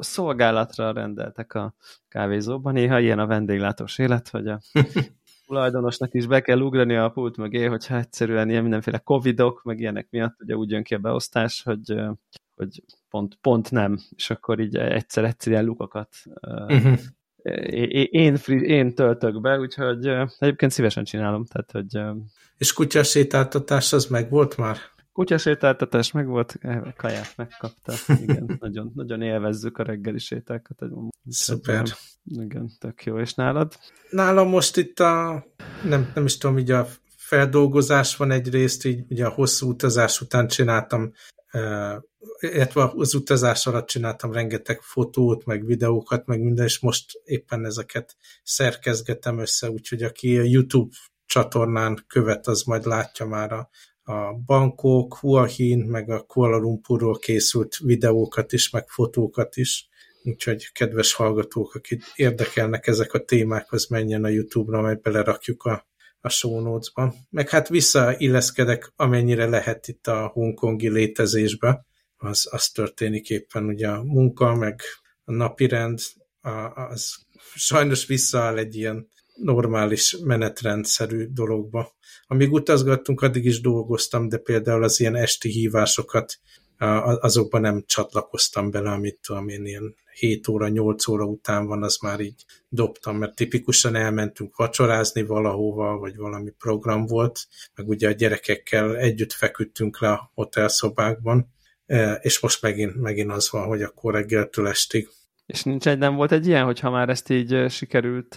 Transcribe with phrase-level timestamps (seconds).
[0.00, 1.74] szolgálatra rendeltek a
[2.08, 2.72] kávézóban.
[2.72, 4.60] Néha ilyen a vendéglátós élet, hogy a
[5.46, 10.06] tulajdonosnak is be kell ugrani a pult mögé, hogyha egyszerűen ilyen mindenféle covidok, meg ilyenek
[10.10, 11.94] miatt ugye úgy jön ki a beosztás, hogy,
[12.54, 16.08] hogy pont, pont nem, és akkor így egyszer egyszerűen lukakat
[16.40, 16.98] uh-huh.
[18.10, 20.06] én, én töltök be, úgyhogy
[20.38, 21.44] egyébként szívesen csinálom.
[21.44, 22.20] Tehát, hogy,
[22.56, 24.76] és kutyasétáltatás az meg volt már?
[25.18, 26.58] Kutyasétáltatás meg volt,
[26.96, 27.92] kaját megkapta.
[28.20, 30.78] Igen, nagyon, nagyon élvezzük a reggeli sétákat.
[31.28, 31.86] Szuper.
[32.24, 33.18] Igen, tök jó.
[33.18, 33.78] És nálad?
[34.10, 35.44] Nálam most itt a,
[35.84, 36.86] nem, nem is tudom, így a
[37.16, 41.12] feldolgozás van egyrészt, így ugye a hosszú utazás után csináltam,
[42.38, 48.16] illetve az utazás alatt csináltam rengeteg fotót, meg videókat, meg minden, és most éppen ezeket
[48.42, 53.68] szerkezgetem össze, úgyhogy aki a YouTube csatornán követ, az majd látja már a,
[54.08, 59.88] a Bangkok, Hua Hin, meg a Kuala Lumpurról készült videókat is, meg fotókat is.
[60.22, 65.86] Úgyhogy kedves hallgatók, akik érdekelnek ezek a témák, az menjen a YouTube-ra, majd belerakjuk a,
[66.20, 67.14] a show notes-ba.
[67.30, 71.86] Meg hát visszailleszkedek, amennyire lehet itt a hongkongi létezésbe.
[72.16, 74.80] Az, az történik éppen ugye a munka, meg
[75.24, 75.98] a napirend,
[76.40, 76.50] a,
[76.90, 77.16] az
[77.54, 79.08] sajnos visszaáll egy ilyen
[79.40, 81.96] normális menetrendszerű dologba.
[82.26, 86.38] Amíg utazgattunk, addig is dolgoztam, de például az ilyen esti hívásokat
[87.20, 91.98] azokban nem csatlakoztam bele, amit tudom én, ilyen 7 óra, 8 óra után van, az
[92.02, 98.12] már így dobtam, mert tipikusan elmentünk vacsorázni valahova, vagy valami program volt, meg ugye a
[98.12, 101.52] gyerekekkel együtt feküdtünk le a hotelszobákban,
[101.86, 105.08] e, és most megint, megint az van, hogy akkor reggeltől estig
[105.48, 108.34] és nincs egy, nem volt egy ilyen, hogy ha már ezt így sikerült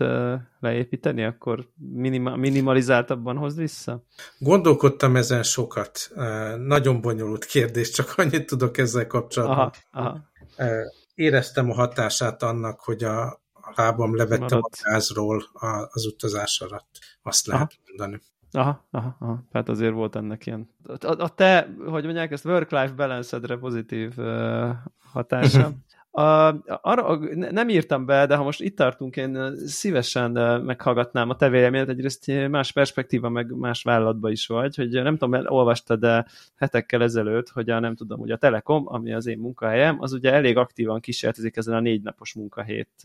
[0.59, 4.03] leépíteni, akkor minima, minimalizáltabban hoz vissza?
[4.37, 6.11] Gondolkodtam ezen sokat.
[6.57, 9.71] Nagyon bonyolult kérdés, csak annyit tudok ezzel kapcsolatban.
[9.91, 10.19] Aha,
[10.57, 10.73] aha.
[11.15, 13.21] Éreztem a hatását annak, hogy a,
[13.53, 15.43] a lábam levette a gázról
[15.89, 16.89] az utazás alatt.
[17.21, 17.81] Azt lehet aha.
[17.87, 18.21] mondani.
[18.51, 20.69] Aha, aha, aha, hát azért volt ennek ilyen.
[20.83, 24.69] A, a te, hogy mondják, ezt work-life balance-edre pozitív uh,
[25.11, 25.71] hatása.
[26.13, 27.19] A, arra,
[27.51, 32.47] nem írtam be, de ha most itt tartunk, én szívesen meghallgatnám a te véleményet, egyrészt
[32.49, 37.69] más perspektíva, meg más vállalatba is vagy, hogy nem tudom, olvastad de hetekkel ezelőtt, hogy
[37.69, 41.57] a, nem tudom, hogy a Telekom, ami az én munkahelyem, az ugye elég aktívan kísérletezik
[41.57, 43.03] ezen a négy napos munkahét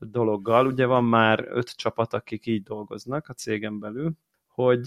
[0.00, 0.66] dologgal.
[0.66, 4.12] Ugye van már öt csapat, akik így dolgoznak a cégen belül,
[4.54, 4.84] hogy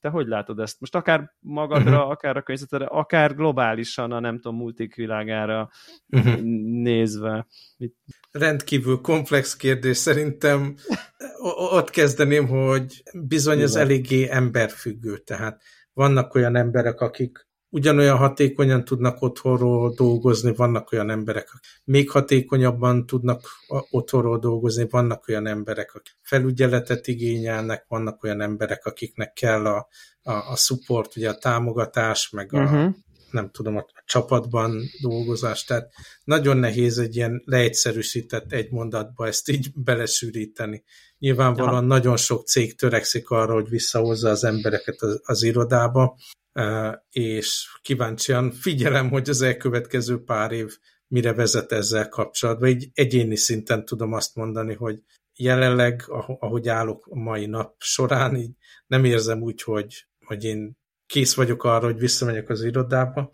[0.00, 0.80] te hogy látod ezt?
[0.80, 2.10] Most akár magadra, uh-huh.
[2.10, 5.70] akár a környezetedre, akár globálisan a nem tudom, multik világára
[6.08, 6.40] uh-huh.
[6.82, 7.46] nézve.
[7.76, 7.94] Mit...
[8.30, 9.96] Rendkívül komplex kérdés.
[9.96, 10.74] Szerintem
[11.78, 15.18] ott kezdeném, hogy bizony ez eléggé emberfüggő.
[15.18, 15.62] Tehát
[15.92, 23.06] vannak olyan emberek, akik ugyanolyan hatékonyan tudnak otthonról dolgozni, vannak olyan emberek, akik még hatékonyabban
[23.06, 23.40] tudnak
[23.90, 29.88] otthonról dolgozni, vannak olyan emberek, akik felügyeletet igényelnek, vannak olyan emberek, akiknek kell a,
[30.22, 32.94] a, a support, ugye a támogatás, meg a, uh-huh.
[33.30, 35.92] nem tudom, a csapatban dolgozás, tehát
[36.24, 40.84] nagyon nehéz egy ilyen leegyszerűsített egy mondatba ezt így belesűríteni.
[41.18, 41.88] Nyilvánvalóan ja.
[41.88, 46.16] nagyon sok cég törekszik arra, hogy visszahozza az embereket az, az irodába,
[47.10, 52.68] és kíváncsian figyelem, hogy az elkövetkező pár év mire vezet ezzel kapcsolatban.
[52.68, 55.02] Így egyéni szinten tudom azt mondani, hogy
[55.36, 56.04] jelenleg,
[56.38, 58.52] ahogy állok a mai nap során, így
[58.86, 63.30] nem érzem úgy, hogy, hogy én kész vagyok arra, hogy visszamegyek az irodába,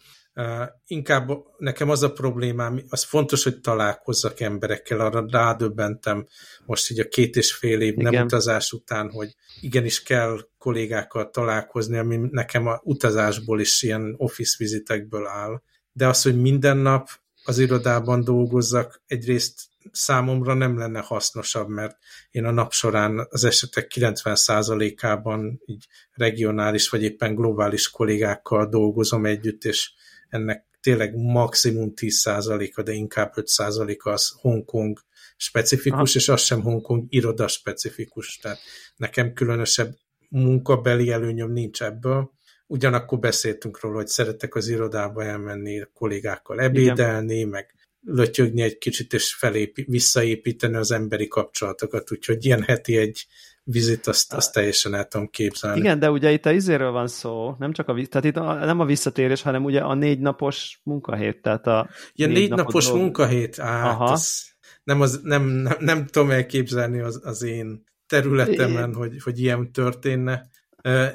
[0.87, 6.27] inkább nekem az a problémám, az fontos, hogy találkozzak emberekkel, arra rádöbbentem
[6.67, 8.13] most így a két és fél év Igen.
[8.13, 14.55] nem utazás után, hogy igenis kell kollégákkal találkozni, ami nekem a utazásból is ilyen office
[14.59, 15.63] vizitekből áll.
[15.93, 17.09] De az, hogy minden nap
[17.45, 19.61] az irodában dolgozzak, egyrészt
[19.93, 21.97] számomra nem lenne hasznosabb, mert
[22.31, 29.65] én a nap során az esetek 90%-ában így regionális vagy éppen globális kollégákkal dolgozom együtt,
[29.65, 29.91] és
[30.29, 34.99] ennek tényleg maximum 10%-a, de inkább 5%-a az Hongkong
[35.37, 36.19] specifikus, Aha.
[36.19, 38.59] és az sem Hongkong iroda specifikus, tehát
[38.97, 39.97] nekem különösebb
[40.29, 42.31] munkabeli előnyöm nincs ebből.
[42.67, 47.49] Ugyanakkor beszéltünk róla, hogy szeretek az irodába elmenni kollégákkal ebédelni, Igen.
[47.49, 53.27] meg lötyögni egy kicsit, és felépi, visszaépíteni az emberi kapcsolatokat, úgyhogy ilyen heti egy
[53.69, 55.79] vizit, azt, azt teljesen el tudom képzelni.
[55.79, 58.81] Igen, de ugye itt a izéről van szó, nem csak a, tehát itt a, nem
[58.81, 63.01] a visszatérés, hanem ugye a négy napos munkahét, tehát a ja, négy, négy napos dolog.
[63.01, 64.05] munkahét, á, Aha.
[64.05, 64.45] Az,
[64.85, 68.93] nem, az, nem, nem, nem tudom elképzelni az, az én területemen, é.
[68.93, 70.49] hogy, hogy ilyen történne.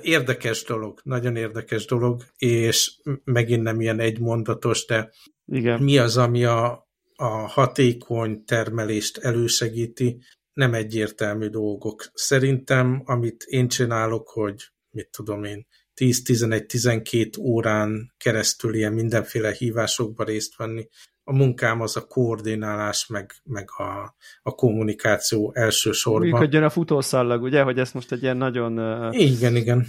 [0.02, 2.92] Érdekes dolog, nagyon érdekes dolog, és
[3.24, 5.12] megint nem ilyen egymondatos, de
[5.46, 5.82] Igen.
[5.82, 10.22] mi az, ami a, a hatékony termelést elősegíti,
[10.54, 12.06] nem egyértelmű dolgok.
[12.14, 20.56] Szerintem, amit én csinálok, hogy mit tudom én, 10-11-12 órán keresztül ilyen mindenféle hívásokba részt
[20.56, 20.88] venni,
[21.24, 26.30] a munkám az a koordinálás, meg, meg a, a kommunikáció elsősorban.
[26.30, 28.80] Működjön a futószallag, ugye, hogy ezt most egy ilyen nagyon...
[29.14, 29.88] Igen, igen.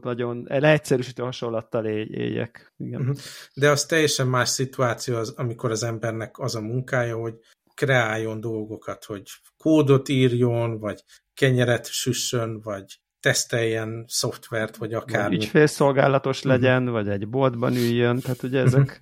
[0.00, 2.72] Nagyon leegyszerűsítő hasonlattal éljek.
[2.76, 3.00] Igen.
[3.00, 3.10] Mhm.
[3.54, 7.34] De az teljesen más szituáció, az, amikor az embernek az a munkája, hogy
[7.80, 9.22] kreáljon dolgokat, hogy
[9.56, 11.04] kódot írjon, vagy
[11.34, 15.32] kenyeret süssön, vagy teszteljen szoftvert, vagy akár.
[15.32, 16.52] Ügyfélszolgálatos uh-huh.
[16.52, 19.00] legyen, vagy egy boltban üljön, tehát ugye ezek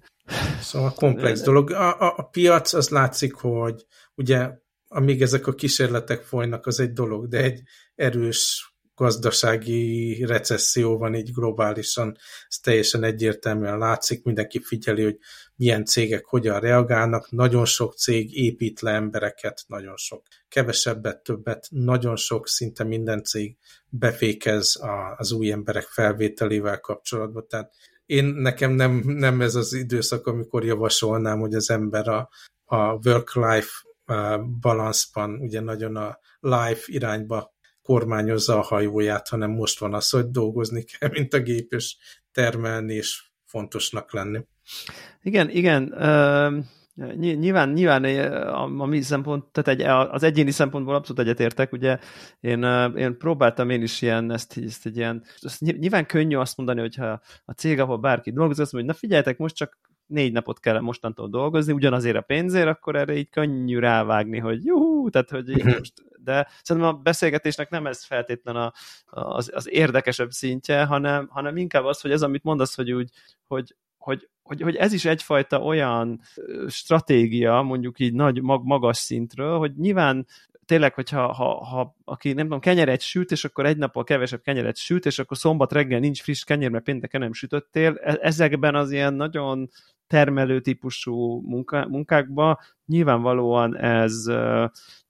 [0.60, 1.70] Szóval komplex dolog.
[1.70, 4.50] A, a, a piac, az látszik, hogy ugye
[4.88, 7.62] amíg ezek a kísérletek folynak, az egy dolog, de egy
[7.94, 12.16] erős gazdasági recesszió van így globálisan,
[12.48, 15.18] ez teljesen egyértelműen látszik, mindenki figyeli, hogy
[15.58, 22.16] milyen cégek hogyan reagálnak, nagyon sok cég épít le embereket, nagyon sok, kevesebbet, többet, nagyon
[22.16, 23.56] sok, szinte minden cég
[23.88, 24.80] befékez
[25.16, 27.72] az új emberek felvételével kapcsolatban, tehát
[28.06, 32.28] én nekem nem, nem ez az időszak, amikor javasolnám, hogy az ember a,
[32.64, 33.70] a work-life
[34.60, 40.82] balanszban ugye nagyon a life irányba kormányozza a hajóját, hanem most van az, hogy dolgozni
[40.82, 41.96] kell, mint a gép, és
[42.32, 44.40] termelni, és fontosnak lenni.
[45.22, 45.94] Igen, igen.
[47.16, 49.82] Nyilván, nyilván a, a mi szempont, tehát egy,
[50.14, 51.98] az egyéni szempontból abszolút egyetértek, ugye
[52.40, 52.62] én,
[52.96, 57.20] én próbáltam én is ilyen, ezt, ezt egy ilyen, ezt nyilván könnyű azt mondani, hogyha
[57.44, 59.78] a cég, ahol bárki dolgozik, azt mondja, hogy na figyeljetek, most csak
[60.08, 65.10] négy napot kell mostantól dolgozni, ugyanazért a pénzért, akkor erre így könnyű rávágni, hogy juhú,
[65.10, 65.92] tehát hogy így most,
[66.24, 68.72] de szerintem a beszélgetésnek nem ez feltétlen a,
[69.06, 73.10] az, az érdekesebb szintje, hanem, hanem inkább az, hogy ez, amit mondasz, hogy úgy,
[73.46, 76.20] hogy, hogy hogy, hogy ez is egyfajta olyan
[76.68, 80.26] stratégia, mondjuk így nagy, mag, magas szintről, hogy nyilván
[80.64, 84.76] tényleg, hogyha ha, ha, aki nem tudom, kenyeret süt, és akkor egy nappal kevesebb kenyeret
[84.76, 88.90] süt, és akkor szombat reggel nincs friss kenyér, mert pénteken nem sütöttél, e, ezekben az
[88.90, 89.70] ilyen nagyon
[90.06, 94.26] termelő típusú munká, munkákban nyilvánvalóan ez,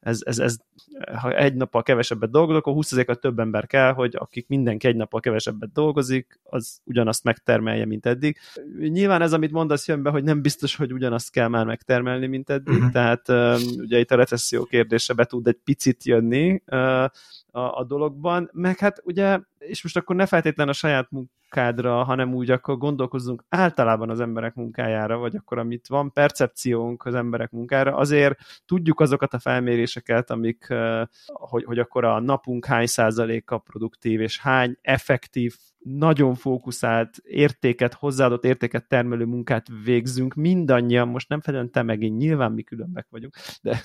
[0.01, 0.57] ez, ez, ez,
[1.15, 4.97] ha egy nappal kevesebbet dolgozok, akkor 20 a több ember kell, hogy akik mindenki egy
[4.97, 8.39] nappal kevesebbet dolgozik, az ugyanazt megtermelje, mint eddig.
[8.79, 12.51] Nyilván ez, amit mondasz, jön be, hogy nem biztos, hogy ugyanazt kell már megtermelni, mint
[12.51, 12.91] eddig, uh-huh.
[12.91, 13.29] tehát
[13.77, 16.63] ugye itt a recesszió kérdése be tud egy picit jönni,
[17.51, 22.35] a, a dologban, meg hát ugye, és most akkor ne feltétlen a saját munkádra, hanem
[22.35, 27.97] úgy akkor gondolkozzunk általában az emberek munkájára, vagy akkor amit van percepciónk az emberek munkára,
[27.97, 30.67] azért tudjuk azokat a felméréseket, amik,
[31.25, 38.45] hogy, hogy akkor a napunk hány százaléka produktív, és hány effektív nagyon fókuszált értéket, hozzáadott
[38.45, 43.83] értéket termelő munkát végzünk, mindannyian, most nem feltétlenül te megint, nyilván mi különbek vagyunk, de,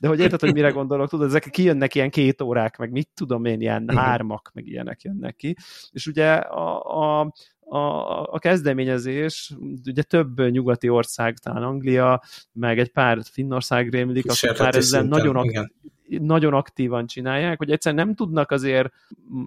[0.00, 3.44] de hogy érted, hogy mire gondolok, tudod, ezek kijönnek ilyen két órák, meg mit tudom
[3.44, 5.56] én, ilyen hármak, meg ilyenek jönnek ki,
[5.90, 7.32] és ugye a, a
[7.64, 9.54] a, a kezdeményezés,
[9.84, 15.36] ugye több nyugati ország, talán Anglia, meg egy pár Finnország rémlik, akik már ezzel nagyon,
[15.36, 15.70] ak-
[16.20, 18.92] nagyon aktívan csinálják, hogy egyszerűen nem tudnak azért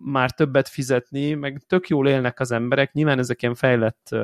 [0.03, 4.15] már többet fizetni, meg tök jól élnek az emberek, nyilván ezek ilyen fejlett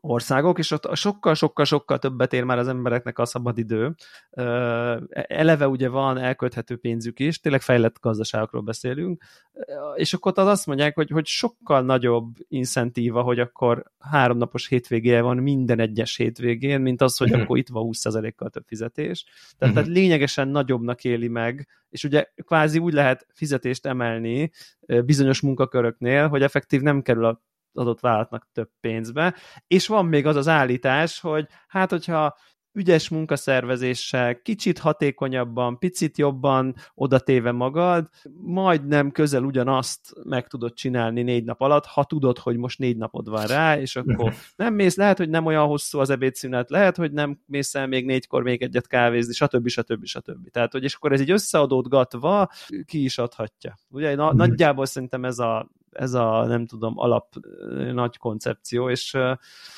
[0.00, 3.94] országok, és ott sokkal-sokkal-sokkal többet ér már az embereknek a szabadidő.
[5.10, 9.22] Eleve ugye van elköthető pénzük is, tényleg fejlett gazdaságokról beszélünk,
[9.94, 15.36] és akkor az azt mondják, hogy, hogy sokkal nagyobb incentíva, hogy akkor háromnapos hétvégéje van
[15.36, 17.42] minden egyes hétvégén, mint az, hogy uh-huh.
[17.42, 19.24] akkor itt van 20%-kal több fizetés.
[19.24, 19.72] Tehát, uh-huh.
[19.72, 24.50] tehát lényegesen nagyobbnak éli meg, és ugye kvázi úgy lehet fizetést emelni
[25.04, 27.42] bizonyos munkaköröknél, hogy effektív nem kerül a
[27.74, 29.34] adott vállalatnak több pénzbe,
[29.66, 32.36] és van még az az állítás, hogy hát hogyha
[32.72, 38.08] ügyes munkaszervezéssel, kicsit hatékonyabban, picit jobban odatéve magad,
[38.40, 43.28] majdnem közel ugyanazt meg tudod csinálni négy nap alatt, ha tudod, hogy most négy napod
[43.28, 47.12] van rá, és akkor nem mész, lehet, hogy nem olyan hosszú az ebédszünet, lehet, hogy
[47.12, 49.68] nem mész el még négykor még egyet kávézni, stb.
[49.68, 50.04] stb.
[50.04, 50.50] stb.
[50.50, 52.50] Tehát, hogy és akkor ez így összeadódgatva
[52.84, 53.78] ki is adhatja.
[53.90, 57.34] Ugye na, nagyjából szerintem ez a ez a, nem tudom, alap
[57.92, 59.16] nagy koncepció, és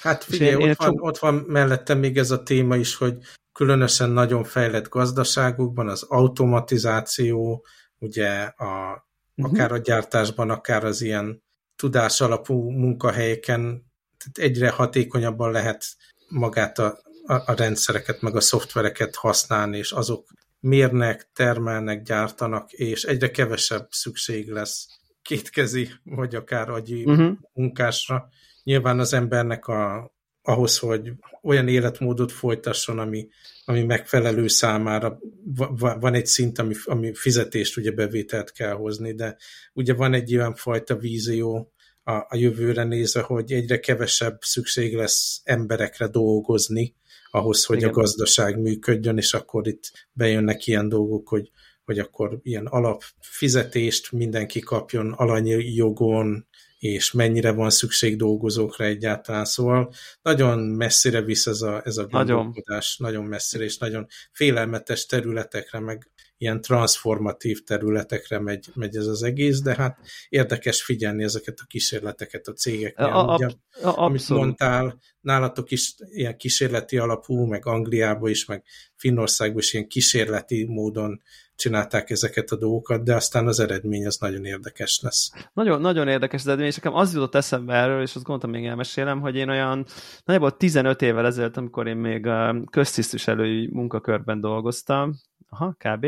[0.00, 3.18] Hát figyelj, és én, ott, van, ott van mellettem még ez a téma is, hogy
[3.52, 7.64] különösen nagyon fejlett gazdaságokban az automatizáció,
[7.98, 9.04] ugye a,
[9.34, 9.54] uh-huh.
[9.54, 11.42] akár a gyártásban, akár az ilyen
[11.76, 13.92] tudás alapú munkahelyeken
[14.24, 15.84] tehát egyre hatékonyabban lehet
[16.28, 20.28] magát a, a, a rendszereket, meg a szoftvereket használni, és azok
[20.60, 24.86] mérnek, termelnek, gyártanak, és egyre kevesebb szükség lesz
[25.24, 27.32] kétkezi, vagy akár agyi uh-huh.
[27.52, 28.28] munkásra.
[28.62, 30.12] Nyilván az embernek a
[30.46, 31.12] ahhoz, hogy
[31.42, 33.28] olyan életmódot folytasson, ami,
[33.64, 35.18] ami megfelelő számára.
[35.78, 39.36] Van egy szint, ami, ami fizetést, ugye bevételt kell hozni, de
[39.72, 45.40] ugye van egy olyan fajta vízió a, a jövőre nézve, hogy egyre kevesebb szükség lesz
[45.44, 46.94] emberekre dolgozni,
[47.30, 47.88] ahhoz, hogy Igen.
[47.88, 51.50] a gazdaság működjön, és akkor itt bejönnek ilyen dolgok, hogy,
[51.84, 56.46] hogy akkor ilyen alapfizetést mindenki kapjon alanyi jogon,
[56.78, 59.44] és mennyire van szükség dolgozókra egyáltalán.
[59.44, 63.14] Szóval nagyon messzire visz ez a, ez a gondolkodás, nagyon.
[63.14, 69.60] nagyon messzire, és nagyon félelmetes területekre, meg ilyen transformatív területekre megy, megy ez az egész,
[69.60, 69.98] de hát
[70.28, 73.06] érdekes figyelni ezeket a kísérleteket a cégeknél.
[73.06, 78.64] A, a, a, amit mondtál, nálatok is ilyen kísérleti alapú, meg Angliában is, meg
[78.96, 81.22] Finnországban is ilyen kísérleti módon
[81.56, 85.30] csinálták ezeket a dolgokat, de aztán az eredmény az nagyon érdekes lesz.
[85.52, 88.66] Nagyon, nagyon érdekes az eredmény, és nekem az jutott eszembe erről, és azt gondoltam még
[88.66, 89.86] elmesélem, hogy én olyan
[90.24, 92.28] nagyjából 15 évvel ezelőtt, amikor én még
[92.70, 95.14] köztisztviselői munkakörben dolgoztam,
[95.54, 96.06] aha, kb.,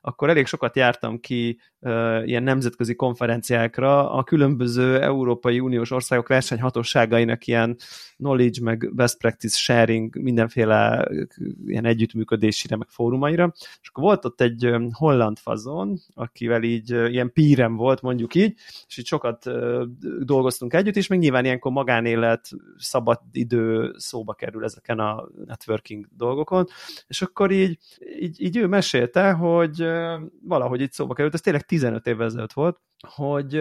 [0.00, 4.10] akkor elég sokat jártam ki uh, ilyen nemzetközi konferenciákra.
[4.12, 7.76] A különböző Európai Uniós országok versenyhatóságainak ilyen
[8.16, 11.08] knowledge, meg best practice sharing, mindenféle
[11.66, 17.76] ilyen együttműködésére, meg fórumaira, és akkor volt ott egy holland fazon, akivel így ilyen pírem
[17.76, 18.54] volt, mondjuk így,
[18.86, 19.82] és így sokat uh,
[20.20, 22.48] dolgoztunk együtt, és meg nyilván ilyenkor magánélet,
[22.78, 26.66] szabad idő szóba kerül ezeken a networking dolgokon,
[27.06, 27.78] és akkor így,
[28.20, 29.86] így, így ő mesélte, hogy
[30.42, 33.52] valahogy itt szóba került, ez tényleg 15 évvel ezelőtt volt, hogy,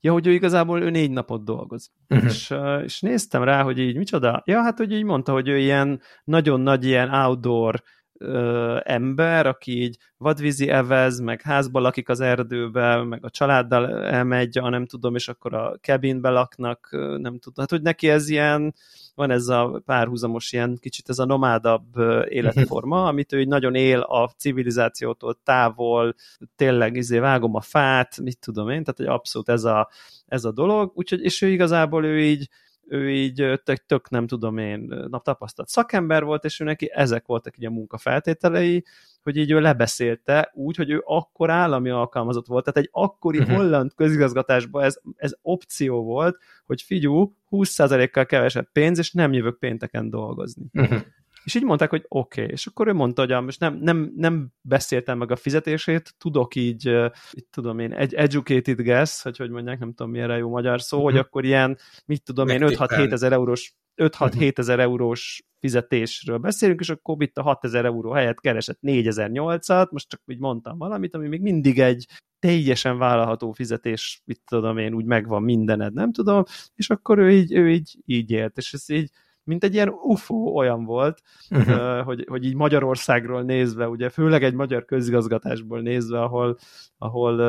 [0.00, 1.90] ja, hogy ő igazából ő négy napot dolgoz.
[2.08, 2.28] Uh-huh.
[2.28, 2.54] És,
[2.84, 4.42] és néztem rá, hogy így micsoda?
[4.44, 7.82] Ja, hát, hogy így mondta, hogy ő ilyen nagyon nagy ilyen outdoor
[8.24, 14.56] ö, ember, aki így vadvízi evez, meg házba lakik az erdőbe, meg a családdal elmegy,
[14.56, 17.54] ha nem tudom, és akkor a cabinbe laknak, nem tudom.
[17.56, 18.74] Hát, hogy neki ez ilyen,
[19.14, 24.00] van ez a párhuzamos ilyen kicsit ez a nomádabb életforma, amit ő így nagyon él
[24.00, 26.14] a civilizációtól távol,
[26.56, 29.88] tényleg izé vágom a fát, mit tudom én, tehát hogy abszolút ez a,
[30.26, 32.48] ez a dolog, úgyhogy, és ő igazából ő így
[32.88, 37.58] ő így tök, tök nem tudom én, tapasztalt szakember volt, és ő neki ezek voltak
[37.58, 38.84] így a munkafeltételei,
[39.22, 43.56] hogy így ő lebeszélte úgy, hogy ő akkor állami alkalmazott volt, tehát egy akkori uh-huh.
[43.56, 50.10] holland közigazgatásban ez, ez opció volt, hogy figyú, 20%-kal kevesebb pénz, és nem jövök pénteken
[50.10, 50.64] dolgozni.
[50.72, 51.00] Uh-huh.
[51.44, 52.40] És így mondták, hogy oké.
[52.40, 52.52] Okay.
[52.52, 56.86] És akkor ő mondta, hogy most nem, nem, nem beszéltem meg a fizetését, tudok így,
[57.32, 60.96] így tudom én, egy educated guess, hogy hogy mondják, nem tudom milyen jó magyar szó,
[60.96, 61.10] uh-huh.
[61.10, 61.28] hogy mhm.
[61.28, 64.50] akkor ilyen, mit tudom én, 5-6-7 ezer eurós 5-6-7 uh-huh.
[64.54, 69.90] ezer eurós fizetésről beszélünk, és akkor itt a 6 ezer euró helyett keresett 4 at
[69.90, 72.06] most csak úgy mondtam valamit, ami még mindig egy
[72.38, 76.42] teljesen vállalható fizetés, mit tudom én, úgy megvan mindened, nem tudom,
[76.74, 79.10] és akkor ő így, ő így, így élt, és ez így
[79.44, 82.00] mint egy ilyen UFO olyan volt, uh-huh.
[82.06, 86.58] hogy, hogy így Magyarországról nézve, ugye főleg egy magyar közigazgatásból nézve, ahol,
[86.98, 87.40] ahol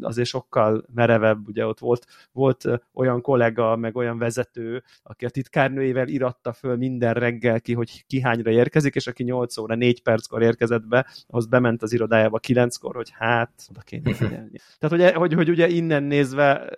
[0.00, 2.64] azért sokkal merevebb, ugye ott volt, volt
[2.94, 8.20] olyan kollega, meg olyan vezető, aki a titkárnőjével iratta föl minden reggel ki, hogy ki
[8.20, 12.94] hányra érkezik, és aki 8 óra 4 perckor érkezett be, ahhoz bement az irodájába 9-kor,
[12.94, 14.58] hogy hát, oda kéne figyelni.
[14.78, 16.72] Tehát, hogy, hogy, hogy ugye innen nézve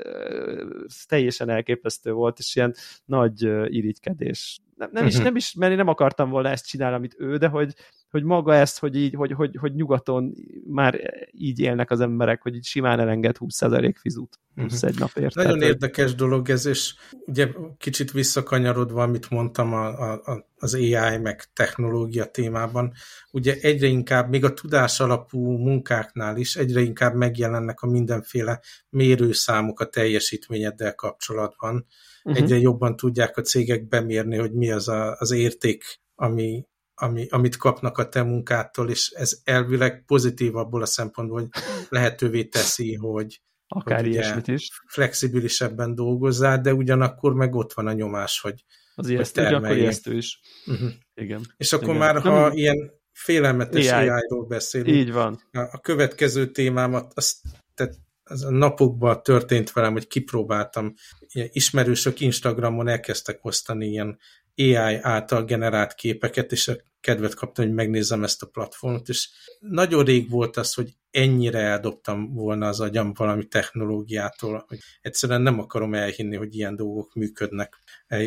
[1.09, 2.75] teljesen elképesztő volt, és ilyen
[3.05, 7.15] nagy irigykedés nem, nem, is, nem is, mert én nem akartam volna ezt csinálni, amit
[7.19, 7.75] ő, de hogy,
[8.11, 10.35] hogy maga ezt, hogy így, hogy, hogy, hogy nyugaton
[10.67, 11.01] már
[11.33, 15.35] így élnek az emberek, hogy így simán elenged 20% fizut plusz egy napért.
[15.35, 16.95] Nagyon tehát, érdekes dolog ez, és
[17.27, 17.49] ugye
[17.79, 22.93] kicsit visszakanyarodva, amit mondtam a, a, az AI meg technológia témában,
[23.31, 29.81] ugye egyre inkább, még a tudás alapú munkáknál is egyre inkább megjelennek a mindenféle mérőszámok
[29.81, 31.87] a teljesítményeddel kapcsolatban.
[32.25, 32.43] Uh-huh.
[32.43, 36.65] Egyre jobban tudják a cégek bemérni, hogy mi az a, az érték, ami,
[37.01, 41.49] ami, amit kapnak a te munkától, és ez elvileg pozitív abból a szempontból, hogy
[41.89, 44.69] lehetővé teszi, hogy, Akár hogy ilyesmit is.
[44.87, 48.65] flexibilisebben dolgozzál, de ugyanakkor meg ott van a nyomás, hogy
[48.95, 50.41] Az ijesztő, hogy akkor ijesztő is.
[50.67, 50.91] Uh-huh.
[51.15, 51.41] Igen.
[51.57, 51.99] És akkor Igen.
[51.99, 52.53] már, ha Nem...
[52.53, 55.41] ilyen félelmetes AI-ról beszélünk, Így van.
[55.53, 57.37] a következő témámat, azt,
[57.75, 57.95] tehát
[58.31, 60.95] az a napokban történt velem, hogy kipróbáltam,
[61.33, 64.19] ismerősök Instagramon elkezdtek osztani ilyen
[64.61, 70.05] AI által generált képeket, és a kedvet kaptam, hogy megnézem ezt a platformot, és nagyon
[70.05, 75.95] rég volt az, hogy ennyire eldobtam volna az agyam valami technológiától, hogy egyszerűen nem akarom
[75.95, 77.79] elhinni, hogy ilyen dolgok működnek.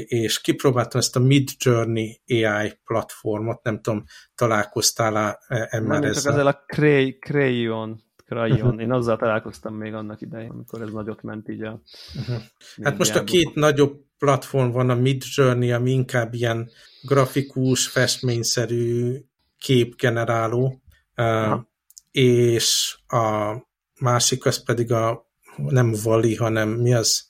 [0.05, 4.03] És kipróbáltam ezt a Mid Journey AI platformot, nem tudom,
[4.35, 6.33] találkoztál-e már ezzel?
[6.33, 8.79] Ezzel a Cray, Crayon Crayon.
[8.79, 11.81] Én azzal találkoztam még annak idején, amikor ez nagyot ment így a...
[12.19, 12.43] Uh-huh.
[12.81, 16.69] Hát most a két nagyobb platform van, a Mid Journey, ami inkább ilyen
[17.01, 19.17] grafikus, festményszerű
[19.57, 20.81] képgeneráló,
[21.15, 21.69] Aha.
[22.11, 23.55] és a
[23.99, 27.29] másik az pedig a nem Vali, hanem mi az?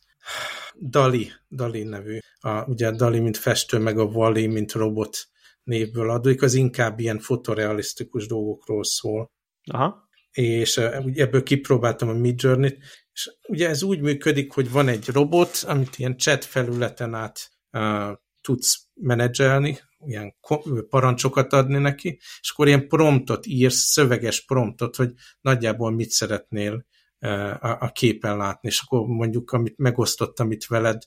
[0.82, 2.18] Dali, Dali nevű.
[2.40, 5.18] A, ugye a Dali, mint festő, meg a Vali, mint robot
[5.64, 9.32] névből adódik, az inkább ilyen fotorealisztikus dolgokról szól.
[9.72, 10.03] Aha.
[10.34, 10.78] És
[11.14, 12.78] ebből kipróbáltam a Midjourney-t,
[13.14, 18.18] és ugye ez úgy működik, hogy van egy robot, amit ilyen chat felületen át uh,
[18.42, 20.36] tudsz menedzselni, ilyen
[20.90, 26.86] parancsokat adni neki, és akkor ilyen promptot írsz, szöveges promptot, hogy nagyjából mit szeretnél
[27.60, 31.04] a, a képen látni, és akkor mondjuk, amit megosztottam itt veled,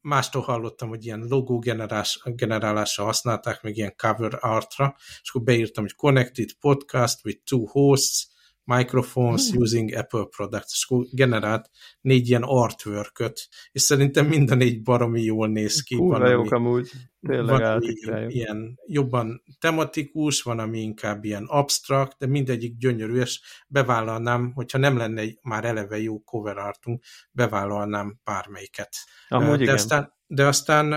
[0.00, 5.84] mástól hallottam, hogy ilyen logó generálás, generálásra használták, meg ilyen cover artra, és akkor beírtam,
[5.84, 8.31] hogy connected podcast with two hosts,
[8.64, 9.60] microphones hmm.
[9.60, 13.32] using Apple products, és akkor generált négy ilyen artwork
[13.72, 15.96] és szerintem mind a négy baromi jól néz ki.
[15.96, 16.90] Kurva jók amúgy.
[17.26, 17.94] Tényleg van, ami
[18.28, 24.96] ilyen jobban tematikus, van, ami inkább ilyen abstrakt, de mindegyik gyönyörű, és bevállalnám, hogyha nem
[24.96, 27.02] lenne már eleve jó cover artunk,
[27.32, 28.96] bevállalnám bármelyiket.
[29.28, 29.74] Amúgy de igen.
[29.74, 30.92] aztán, de aztán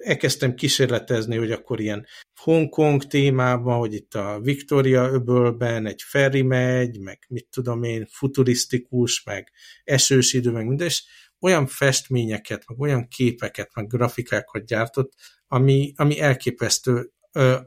[0.00, 2.06] elkezdtem kísérletezni, hogy akkor ilyen
[2.40, 9.22] Hongkong témában, hogy itt a Victoria öbölben egy ferry megy, meg mit tudom én, futurisztikus,
[9.24, 9.52] meg
[9.84, 11.04] esős idő, meg minden, és
[11.40, 15.12] olyan festményeket, meg olyan képeket, meg grafikákat gyártott,
[15.46, 17.58] ami, ami elképesztő, ö,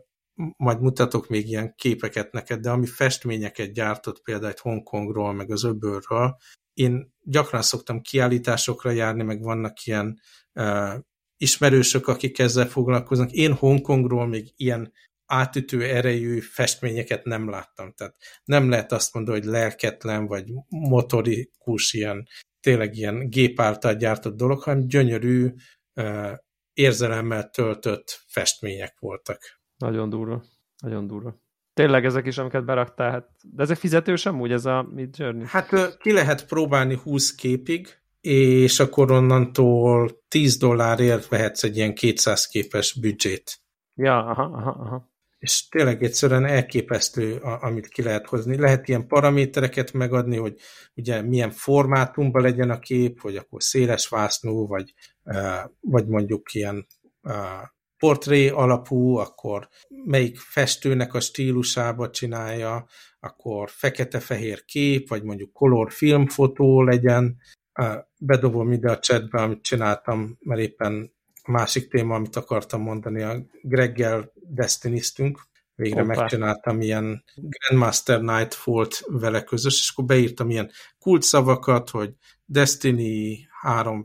[0.57, 5.63] majd mutatok még ilyen képeket neked, de ami festményeket gyártott például egy Hongkongról, meg az
[5.63, 6.37] öbölről,
[6.75, 10.19] én gyakran szoktam kiállításokra járni, meg vannak ilyen
[10.53, 10.93] uh,
[11.37, 13.31] ismerősök, akik ezzel foglalkoznak.
[13.31, 14.91] Én Hongkongról még ilyen
[15.25, 17.93] átütő erejű festményeket nem láttam.
[17.93, 22.27] Tehát nem lehet azt mondani, hogy lelketlen, vagy motorikus, ilyen
[22.59, 25.53] tényleg ilyen gép által gyártott dolog, hanem gyönyörű,
[25.93, 26.31] uh,
[26.73, 29.41] érzelemmel töltött festmények voltak.
[29.77, 30.43] Nagyon durva.
[30.81, 31.43] Nagyon durva.
[31.75, 35.45] Tényleg ezek is, amiket beraktál, hát, de ezek fizetős amúgy, ez a Mid Journey?
[35.47, 37.87] Hát ki lehet próbálni 20 képig,
[38.21, 43.57] és akkor onnantól 10 dollárért vehetsz egy ilyen 200 képes büdzsét.
[43.95, 45.09] Ja, aha, aha, aha.
[45.39, 48.57] És tényleg egyszerűen elképesztő, amit ki lehet hozni.
[48.57, 50.55] Lehet ilyen paramétereket megadni, hogy
[50.95, 54.93] ugye milyen formátumban legyen a kép, hogy akkor széles vásznú, vagy,
[55.79, 56.87] vagy mondjuk ilyen
[58.05, 59.69] portré alapú, akkor
[60.05, 62.87] melyik festőnek a stílusába csinálja,
[63.19, 67.37] akkor fekete-fehér kép, vagy mondjuk color filmfotó legyen.
[68.19, 71.11] Bedobom ide a chatbe, amit csináltam, mert éppen
[71.43, 75.41] a másik téma, amit akartam mondani, a Greggel Destiniztünk.
[75.75, 76.15] Végre Opa.
[76.15, 82.13] megcsináltam ilyen Grandmaster Nightfall-t vele közös, és akkor beírtam ilyen kulcsszavakat, hogy
[82.45, 84.03] Destiny három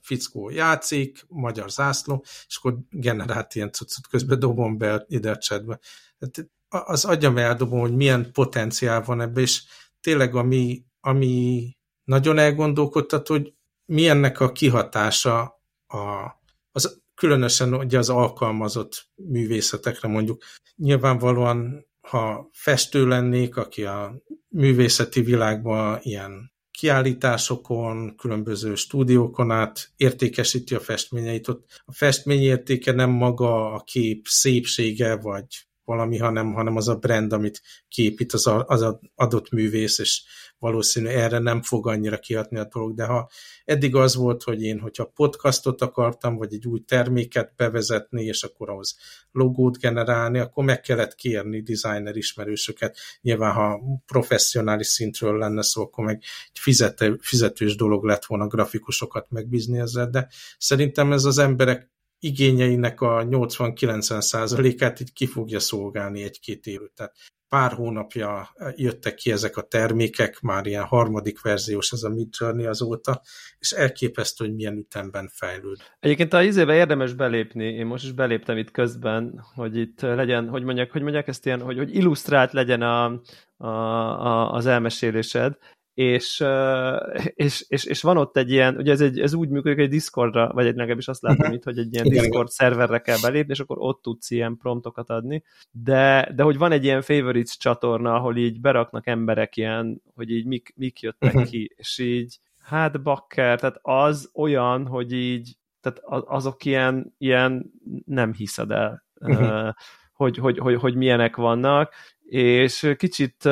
[0.00, 5.78] fickó játszik, magyar zászló, és akkor generált ilyen cuccot, közben dobom be ide a chatbe.
[6.20, 9.62] Hát az agyam eldobom, hogy milyen potenciál van ebbe, és
[10.00, 15.40] tényleg ami, ami nagyon elgondolkodtat, hogy milyennek a kihatása
[15.86, 16.30] a,
[16.72, 20.42] az, különösen ugye az alkalmazott művészetekre mondjuk.
[20.76, 26.51] Nyilvánvalóan, ha festő lennék, aki a művészeti világban ilyen
[26.82, 31.48] kiállításokon, különböző stúdiókon át értékesíti a festményeit.
[31.48, 35.46] Ott a festmény értéke nem maga a kép szépsége, vagy
[35.84, 40.22] valami, hanem, hanem az a brand, amit képít az, a, az adott művész, és
[40.62, 43.30] valószínű erre nem fog annyira kihatni a dolog, de ha
[43.64, 48.70] eddig az volt, hogy én, hogyha podcastot akartam, vagy egy új terméket bevezetni, és akkor
[48.70, 48.96] ahhoz
[49.32, 52.98] logót generálni, akkor meg kellett kérni designer ismerősöket.
[53.20, 59.30] Nyilván, ha professzionális szintről lenne szó, akkor meg egy fizető, fizetős dolog lett volna grafikusokat
[59.30, 61.91] megbízni ezzel, de szerintem ez az emberek
[62.22, 66.80] igényeinek a 80-90 százalékát így ki fogja szolgálni egy-két év.
[66.94, 67.14] Tehát
[67.48, 73.22] pár hónapja jöttek ki ezek a termékek, már ilyen harmadik verziós ez a Midjourney azóta,
[73.58, 75.78] és elképesztő, hogy milyen ütemben fejlőd.
[76.00, 80.62] Egyébként a izébe érdemes belépni, én most is beléptem itt közben, hogy itt legyen, hogy
[80.62, 83.20] mondják, hogy mondják ezt ilyen, hogy, hogy illusztrált legyen a,
[83.56, 85.56] a, a, az elmesélésed,
[85.94, 86.44] és,
[87.34, 89.90] és, és, és van ott egy ilyen, ugye ez, egy, ez úgy működik, hogy egy
[89.90, 91.54] Discordra, vagy egy legalábbis azt látom uh-huh.
[91.54, 92.68] itt, hogy egy ilyen igen, Discord igen.
[92.68, 96.84] szerverre kell belépni, és akkor ott tudsz ilyen promptokat adni, de, de hogy van egy
[96.84, 101.50] ilyen favorites csatorna, ahol így beraknak emberek ilyen, hogy így mik, mik jöttek uh-huh.
[101.50, 107.72] ki, és így hát bakker, tehát az olyan, hogy így, tehát azok ilyen, ilyen
[108.04, 109.74] nem hiszed el, uh-huh.
[110.12, 111.94] hogy, hogy, hogy, hogy milyenek vannak,
[112.32, 113.48] és kicsit,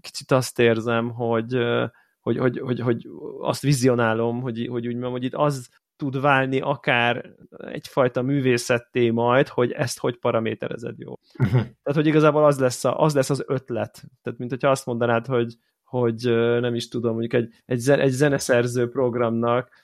[0.00, 1.56] kicsit azt érzem, hogy,
[2.20, 3.08] hogy, hogy, hogy, hogy
[3.40, 9.48] azt vizionálom, hogy, hogy úgy mondom, hogy itt az tud válni akár egyfajta művészetté majd,
[9.48, 11.18] hogy ezt hogy paraméterezed jó.
[11.38, 11.52] Uh-huh.
[11.60, 14.02] Tehát, hogy igazából az lesz, a, az lesz az ötlet.
[14.22, 15.54] Tehát, mint hogyha azt mondanád, hogy,
[15.84, 16.22] hogy
[16.60, 19.81] nem is tudom, mondjuk egy, egy, egy zeneszerző programnak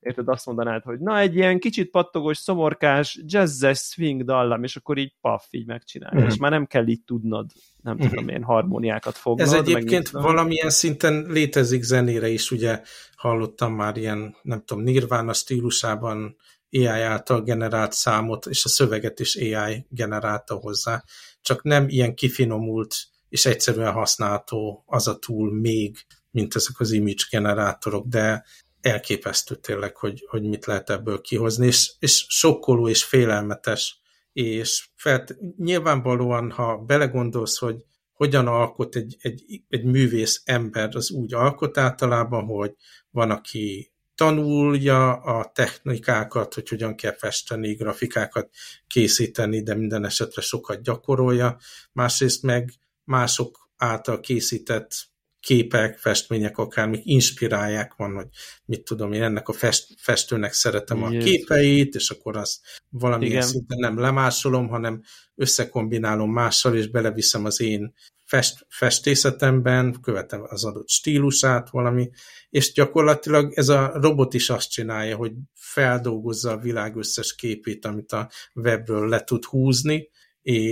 [0.00, 4.98] érted, azt mondanád, hogy na, egy ilyen kicsit pattogós, szomorkás, jazzes swing dallam, és akkor
[4.98, 6.32] így paff, így megcsinálja, uh-huh.
[6.32, 7.50] és már nem kell így tudnod,
[7.82, 8.08] nem uh-huh.
[8.08, 9.46] tudom én, harmóniákat fognod.
[9.46, 12.82] Ez egyébként meg, valamilyen szinten létezik zenére is, ugye
[13.16, 16.36] hallottam már ilyen, nem tudom, Nirvana stílusában
[16.70, 21.04] AI által generált számot, és a szöveget is AI generálta hozzá,
[21.40, 22.94] csak nem ilyen kifinomult
[23.34, 25.96] és egyszerűen használható az a túl még,
[26.30, 28.44] mint ezek az image generátorok, de
[28.84, 34.00] elképesztő tényleg, hogy, hogy mit lehet ebből kihozni, és, és sokkoló és félelmetes,
[34.32, 41.34] és felt, nyilvánvalóan, ha belegondolsz, hogy hogyan alkot egy, egy, egy művész ember, az úgy
[41.34, 42.74] alkot általában, hogy
[43.10, 48.50] van, aki tanulja a technikákat, hogy hogyan kell festeni, grafikákat
[48.86, 51.58] készíteni, de minden esetre sokat gyakorolja,
[51.92, 52.72] másrészt meg
[53.04, 55.12] mások által készített
[55.44, 58.26] képek, festmények, akármik inspirálják van, hogy
[58.64, 63.46] mit tudom én, ennek a fest, festőnek szeretem a képeit, és akkor azt valamilyen Igen.
[63.46, 65.02] szinten nem lemásolom, hanem
[65.34, 72.10] összekombinálom mással, és beleviszem az én fest, festészetemben, követem az adott stílusát valami,
[72.50, 78.12] és gyakorlatilag ez a robot is azt csinálja, hogy feldolgozza a világ összes képét, amit
[78.12, 80.10] a webből le tud húzni,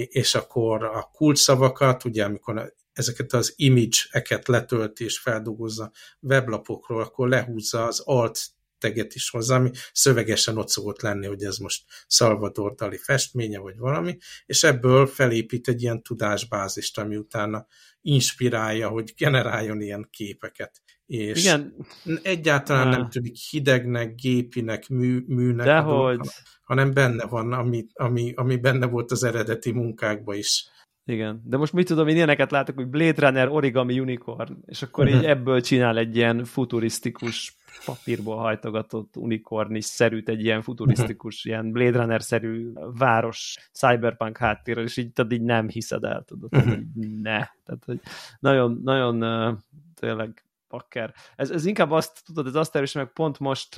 [0.08, 7.84] és akkor a kulcsszavakat, ugye amikor ezeket az image-eket letölti és feldolgozza weblapokról, akkor lehúzza
[7.84, 8.40] az alt
[8.82, 13.76] teget is hozzá, ami szövegesen ott szokott lenni, hogy ez most Salvador Dali festménye, vagy
[13.76, 17.66] valami, és ebből felépít egy ilyen tudásbázist, ami utána
[18.00, 20.82] inspirálja, hogy generáljon ilyen képeket.
[21.06, 21.74] És Igen.
[22.22, 26.16] egyáltalán nem tűnik hidegnek, gépinek, mű, műnek, Dehogy.
[26.16, 26.26] Dolog,
[26.62, 30.66] hanem benne van, ami, ami, ami benne volt az eredeti munkákban is.
[31.04, 35.08] Igen, de most mit tudom, én ilyeneket látok, hogy Blade Runner Origami Unicorn, és akkor
[35.08, 41.98] így ebből csinál egy ilyen futurisztikus papírból hajtogatott unikornis szerűt, egy ilyen futurisztikus, ilyen Blade
[41.98, 46.50] Runner-szerű város cyberpunk háttérrel, és így, tudod, így nem hiszed el, tudod,
[47.22, 47.38] ne.
[47.64, 48.00] Tehát, hogy
[48.40, 49.58] nagyon, nagyon
[49.94, 51.14] tényleg pakker.
[51.36, 53.76] Ez, ez inkább azt, tudod, ez azt erős, meg pont most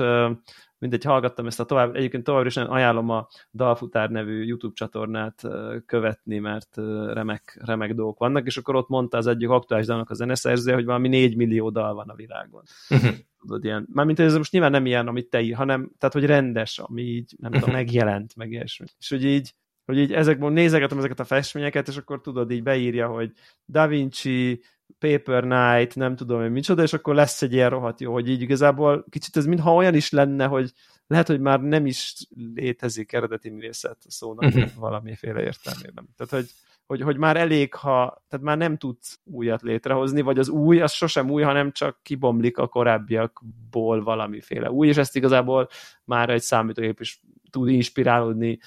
[0.78, 5.42] mindegy, hallgattam ezt a tovább, egyébként tovább is ajánlom a Dalfutár nevű YouTube csatornát
[5.86, 6.76] követni, mert
[7.12, 10.84] remek, remek dolgok vannak, és akkor ott mondta az egyik aktuális dalnak a zeneszerző, hogy
[10.84, 12.62] valami 4 millió dal van a világon.
[12.88, 13.14] Uh-huh.
[13.40, 16.78] Tudod, ilyen, mármint ez most nyilván nem ilyen, amit te ír, hanem, tehát, hogy rendes,
[16.78, 18.86] ami így, nem tudom, megjelent, meg ilyesmi.
[18.98, 19.54] És hogy így,
[19.84, 23.32] hogy így ezekből nézegetem ezeket a festményeket, és akkor tudod, így beírja, hogy
[23.64, 24.62] Da Vinci,
[24.98, 28.40] Paper Knight, nem tudom én micsoda, és akkor lesz egy ilyen rohadt jó, hogy így
[28.40, 30.72] igazából kicsit ez mintha olyan is lenne, hogy
[31.06, 32.14] lehet, hogy már nem is
[32.54, 34.74] létezik eredeti művészet szónak uh-huh.
[34.74, 36.08] valamiféle értelmében.
[36.16, 36.50] Tehát, hogy,
[36.86, 40.92] hogy, hogy már elég, ha, tehát már nem tudsz újat létrehozni, vagy az új, az
[40.92, 45.68] sosem új, hanem csak kibomlik a korábbiakból valamiféle új, és ezt igazából
[46.04, 47.20] már egy számítógép is
[47.50, 48.58] tud inspirálódni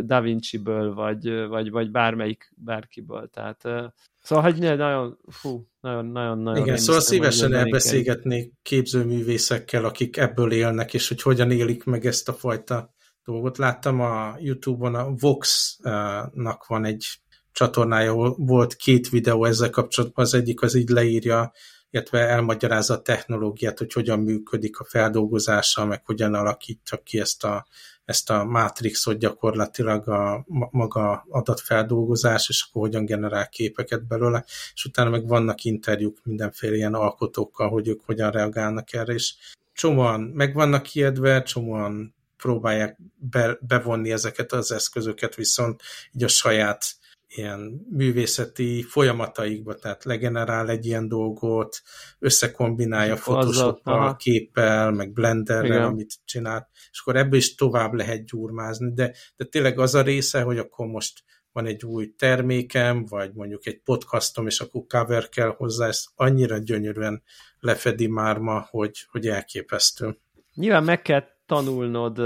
[0.00, 3.28] Da Vinci-ből, vagy, vagy, vagy bármelyik bárkiből.
[3.28, 3.92] Tehát
[4.28, 10.94] Szóval, hogy nagyon, fú, nagyon, nagyon, nagyon Igen, szóval szívesen elbeszélgetnék képzőművészekkel, akik ebből élnek,
[10.94, 12.94] és hogy hogyan élik meg ezt a fajta
[13.32, 13.58] dolgot.
[13.58, 17.06] Láttam a Youtube-on, a Vox-nak van egy
[17.52, 21.52] csatornája, volt két videó ezzel kapcsolatban, az egyik az így leírja,
[21.90, 27.66] illetve elmagyarázza a technológiát, hogy hogyan működik a feldolgozása, meg hogyan alakítja ki ezt a
[28.04, 35.10] ezt a mátrixot gyakorlatilag a maga adatfeldolgozás, és akkor hogyan generál képeket belőle, és utána
[35.10, 39.34] meg vannak interjúk mindenféle ilyen alkotókkal, hogy ők hogyan reagálnak erre, és
[39.72, 46.84] csomóan meg vannak ijedve, csomóan próbálják be, bevonni ezeket az eszközöket, viszont így a saját
[47.28, 51.82] ilyen művészeti folyamataikba, tehát legenerál egy ilyen dolgot,
[52.18, 55.82] összekombinálja Photoshoppal, képpel, meg Blenderrel, Igen.
[55.82, 60.42] amit csinált, és akkor ebből is tovább lehet gyurmázni, de, de tényleg az a része,
[60.42, 61.22] hogy akkor most
[61.52, 66.58] van egy új termékem, vagy mondjuk egy podcastom, és akkor cover kell hozzá, ezt annyira
[66.58, 67.22] gyönyörűen
[67.58, 70.18] lefedi már ma, hogy, hogy elképesztő.
[70.54, 72.18] Nyilván meg kell tanulnod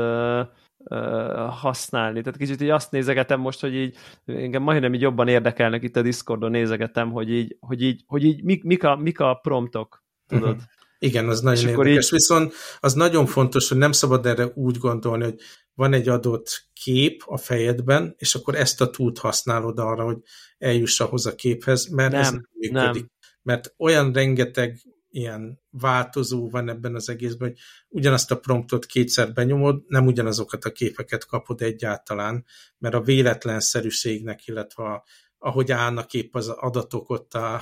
[1.51, 2.23] használni.
[2.23, 6.03] Tehát kicsit így azt nézegetem most, hogy így engem majdnem így jobban érdekelnek itt a
[6.03, 10.49] Discordon nézegetem, hogy így, hogy így, hogy így mik, mik, a, mik a promptok, tudod?
[10.49, 10.63] Uh-huh.
[10.99, 12.05] Igen, az nagyon és érdekes.
[12.05, 12.11] Így...
[12.11, 15.41] Viszont az nagyon fontos, hogy nem szabad erre úgy gondolni, hogy
[15.75, 20.19] van egy adott kép a fejedben, és akkor ezt a túlt használod arra, hogy
[20.59, 23.03] eljuss ahhoz a képhez, mert nem, ez nem működik.
[23.03, 23.11] Nem.
[23.43, 24.79] Mert olyan rengeteg
[25.13, 30.73] ilyen változó van ebben az egészben, hogy ugyanazt a promptot kétszer benyomod, nem ugyanazokat a
[30.73, 32.45] képeket kapod egyáltalán,
[32.79, 35.05] mert a véletlenszerűségnek, illetve a,
[35.39, 37.55] ahogy állnak épp az adatok ott a,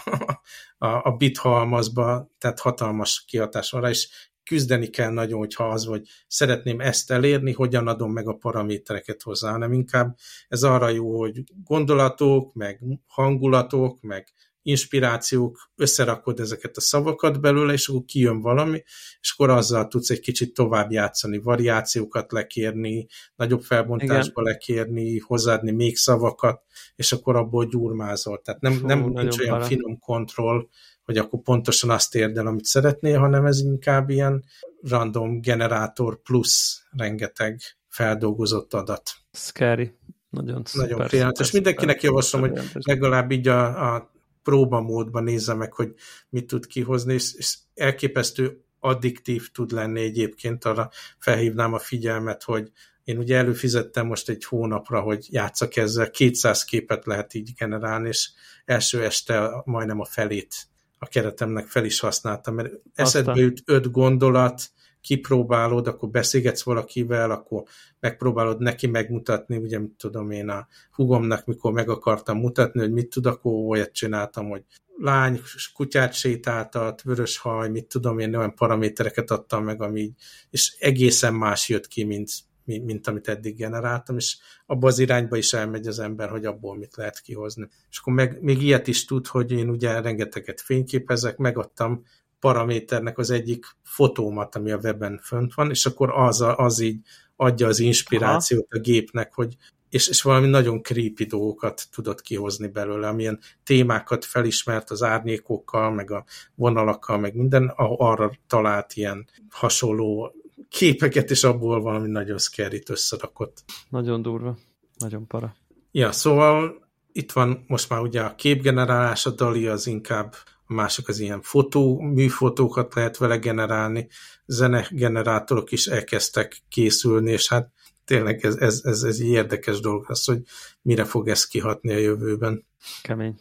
[0.78, 5.84] a, a bit halmazba, tehát hatalmas kihatás van rá, és küzdeni kell nagyon, hogyha az,
[5.84, 10.16] hogy szeretném ezt elérni, hogyan adom meg a paramétereket hozzá, hanem inkább
[10.48, 17.88] ez arra jó, hogy gondolatok, meg hangulatok, meg inspirációk, összerakod ezeket a szavakat belőle, és
[17.88, 18.82] akkor kijön valami,
[19.20, 24.52] és akkor azzal tudsz egy kicsit tovább játszani, variációkat lekérni, nagyobb felbontásba Igen.
[24.52, 26.62] lekérni, hozzáadni még szavakat,
[26.94, 28.40] és akkor abból gyurmázol.
[28.44, 29.64] Tehát nem, Fú, nem nincs olyan para.
[29.64, 30.68] finom kontroll,
[31.04, 34.44] hogy akkor pontosan azt érd el, amit szeretnél, hanem ez inkább ilyen
[34.82, 39.10] random generátor plusz rengeteg feldolgozott adat.
[39.32, 39.98] Scary.
[40.30, 41.50] Nagyon, Nagyon félelmetes.
[41.50, 44.10] Mindenkinek javaslom, hogy legalább így a, a
[44.42, 45.94] próbamódban nézze meg, hogy
[46.28, 52.70] mit tud kihozni, és, és elképesztő addiktív tud lenni egyébként, arra felhívnám a figyelmet, hogy
[53.04, 58.30] én ugye előfizettem most egy hónapra, hogy játszak ezzel, 200 képet lehet így generálni, és
[58.64, 64.70] első este majdnem a felét a keretemnek fel is használtam, mert eszedbe jut öt gondolat,
[65.00, 67.62] kipróbálod, akkor beszélgetsz valakivel, akkor
[68.00, 73.10] megpróbálod neki megmutatni, ugye mit tudom én a hugomnak, mikor meg akartam mutatni, hogy mit
[73.10, 74.64] tud, akkor olyat csináltam, hogy
[74.96, 75.40] lány,
[75.74, 80.12] kutyát sétáltat, vörös haj, mit tudom én, olyan paramétereket adtam meg, ami
[80.50, 82.30] és egészen más jött ki, mint,
[82.64, 84.36] mint, mint amit eddig generáltam, és
[84.66, 87.68] abba az irányba is elmegy az ember, hogy abból mit lehet kihozni.
[87.90, 92.04] És akkor meg, még ilyet is tud, hogy én ugye rengeteget fényképezek, megadtam
[92.40, 97.00] paraméternek az egyik fotómat, ami a weben fönt van, és akkor az, a, az így
[97.36, 98.78] adja az inspirációt Aha.
[98.78, 99.56] a gépnek, hogy
[99.90, 106.10] és, és valami nagyon creepy dolgokat tudott kihozni belőle, amilyen témákat felismert az árnyékokkal, meg
[106.10, 106.24] a
[106.54, 110.34] vonalakkal, meg minden, arra talált ilyen hasonló
[110.68, 113.64] képeket, és abból valami nagyon scary összerakott.
[113.88, 114.56] Nagyon durva,
[114.98, 115.54] nagyon para.
[115.92, 120.34] Ja, szóval itt van most már ugye a képgenerálás, a DALI az inkább
[120.70, 124.08] mások az ilyen fotó, műfotókat lehet vele generálni,
[124.46, 127.70] zenegenerátorok is elkezdtek készülni, és hát
[128.04, 130.42] tényleg ez, ez, ez, ez egy érdekes dolog az, hogy
[130.82, 132.66] mire fog ez kihatni a jövőben.
[133.02, 133.34] Kemény.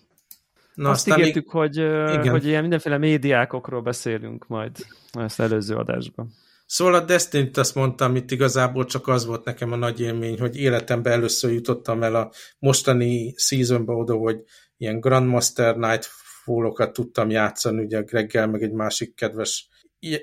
[0.73, 1.61] Na, Azt ígértük, még...
[1.61, 2.29] hogy, igen.
[2.29, 4.71] hogy ilyen mindenféle médiákokról beszélünk majd
[5.11, 6.33] ezt előző adásban.
[6.65, 10.57] Szóval a Destiny-t azt mondtam, itt igazából csak az volt nekem a nagy élmény, hogy
[10.57, 14.43] életemben először jutottam el a mostani seasonba oda, hogy
[14.77, 16.09] ilyen Grandmaster Night
[16.49, 19.69] fólokat tudtam játszani, ugye Greggel, meg egy másik kedves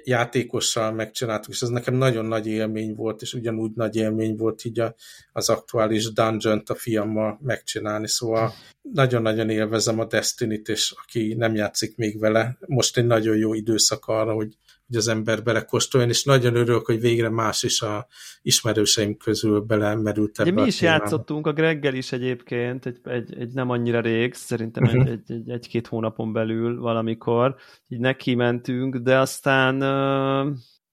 [0.05, 4.81] játékossal megcsináltuk, és ez nekem nagyon nagy élmény volt, és ugyanúgy nagy élmény volt így
[4.81, 4.95] a,
[5.33, 11.97] az aktuális Dungeon-t a fiammal megcsinálni, szóval nagyon-nagyon élvezem a Destiny-t, és aki nem játszik
[11.97, 16.55] még vele, most egy nagyon jó időszak arra, hogy hogy az ember belekóstoljon, és nagyon
[16.55, 18.07] örülök, hogy végre más is a
[18.43, 20.99] ismerőseim közül belemerült ebbe Mi is témába.
[20.99, 25.03] játszottunk a Greggel is egyébként, egy, egy, egy nem annyira rég, szerintem uh-huh.
[25.03, 27.57] egy, egy, egy, egy-két hónapon belül valamikor,
[27.89, 29.75] így neki mentünk, de aztán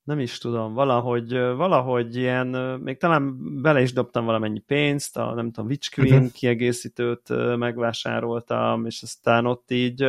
[0.04, 2.48] nem is tudom, valahogy, valahogy ilyen,
[2.84, 6.32] még talán bele is dobtam valamennyi pénzt, a nem tudom, Witch Queen uh-huh.
[6.32, 10.06] kiegészítőt megvásároltam, és aztán ott így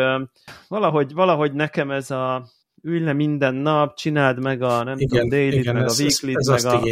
[0.68, 2.47] valahogy, valahogy nekem ez a
[2.85, 6.03] ülj le minden nap, csináld meg a nem igen, tudom, daily igen, meg ez, a
[6.03, 6.83] weekly ez, ez meg a...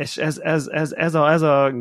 [0.00, 1.72] És ez, ez, ez, ez, a, ez a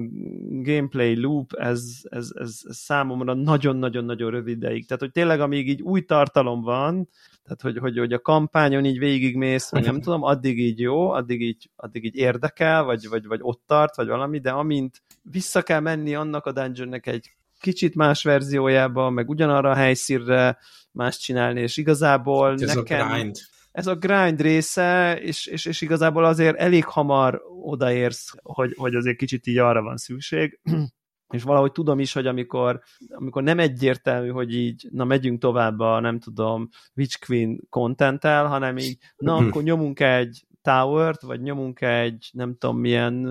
[0.50, 4.86] gameplay loop, ez, ez, ez, ez számomra nagyon-nagyon-nagyon rövid ideig.
[4.86, 7.10] Tehát, hogy tényleg amíg így új tartalom van,
[7.44, 11.42] tehát, hogy, hogy, hogy a kampányon így végigmész, vagy nem tudom, addig így jó, addig
[11.42, 15.80] így, addig így érdekel, vagy, vagy, vagy ott tart, vagy valami, de amint vissza kell
[15.80, 20.58] menni annak a dungeonnek egy kicsit más verziójába, meg ugyanarra a helyszínre
[20.92, 23.10] más csinálni, és igazából ez nekem...
[23.10, 23.36] A grind.
[23.72, 29.18] Ez a grind része, és, és, és igazából azért elég hamar odaérsz, hogy, hogy azért
[29.18, 30.60] kicsit így arra van szükség,
[31.36, 36.00] és valahogy tudom is, hogy amikor, amikor nem egyértelmű, hogy így, na megyünk tovább a,
[36.00, 42.30] nem tudom, Witch Queen content hanem így, na akkor nyomunk egy Tower-t, vagy nyomunk egy
[42.34, 43.24] nem tudom milyen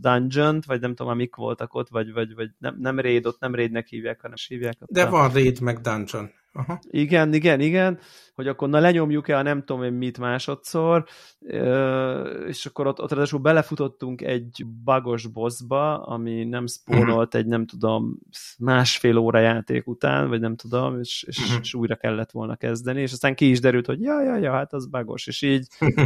[0.00, 3.54] dungeon vagy nem tudom, amik voltak ott, vagy, vagy, vagy nem, nem raid, ott nem
[3.54, 4.76] raidnek hívják, hanem hívják.
[4.86, 5.10] De a...
[5.10, 6.30] van raid meg dungeon.
[6.56, 6.78] Aha.
[6.90, 7.98] Igen, igen, igen,
[8.34, 11.04] hogy akkor na lenyomjuk-e a nem tudom én mit másodszor,
[12.46, 17.40] és akkor ott, ott ráadásul belefutottunk egy bagos bossba, ami nem spónolt uh-huh.
[17.40, 18.18] egy nem tudom
[18.58, 23.12] másfél óra játék után, vagy nem tudom, és, és, és újra kellett volna kezdeni, és
[23.12, 25.66] aztán ki is derült, hogy ja, ja, ja, hát az bagos, és így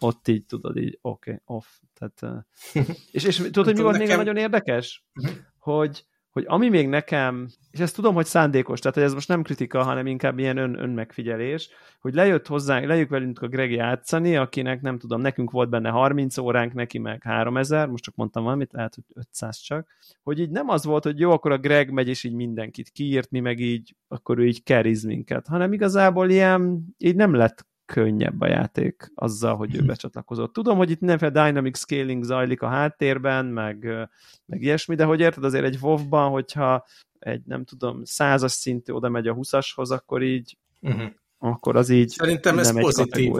[0.00, 1.66] ott így tudod, így oké, okay, off.
[1.94, 2.46] Tehát,
[3.12, 4.08] és, és tudod, hogy mi volt nekem...
[4.08, 5.04] még nagyon érdekes?
[5.14, 5.36] Uh-huh.
[5.58, 9.42] Hogy hogy ami még nekem, és ezt tudom, hogy szándékos, tehát hogy ez most nem
[9.42, 11.68] kritika, hanem inkább ilyen ön, önmegfigyelés,
[12.00, 16.38] hogy lejött hozzánk, lejött velünk a Greg játszani, akinek nem tudom, nekünk volt benne 30
[16.38, 19.88] óránk, neki meg 3000, most csak mondtam valamit, lehet, hogy 500 csak,
[20.22, 23.30] hogy így nem az volt, hogy jó, akkor a Greg megy, és így mindenkit kiírt,
[23.30, 28.40] mi meg így, akkor ő így keriz minket, hanem igazából ilyen, így nem lett könnyebb
[28.40, 29.86] a játék azzal, hogy ő mhm.
[29.86, 30.52] becsatlakozott.
[30.52, 34.08] Tudom, hogy itt mindenféle dynamic scaling zajlik a háttérben, meg,
[34.46, 36.86] meg ilyesmi, de hogy érted, azért egy WoW-ban, hogyha
[37.18, 41.10] egy, nem tudom, százas szintű oda megy a huszashoz, akkor így, uh-huh.
[41.38, 43.32] akkor az így Szerintem ez pozitív.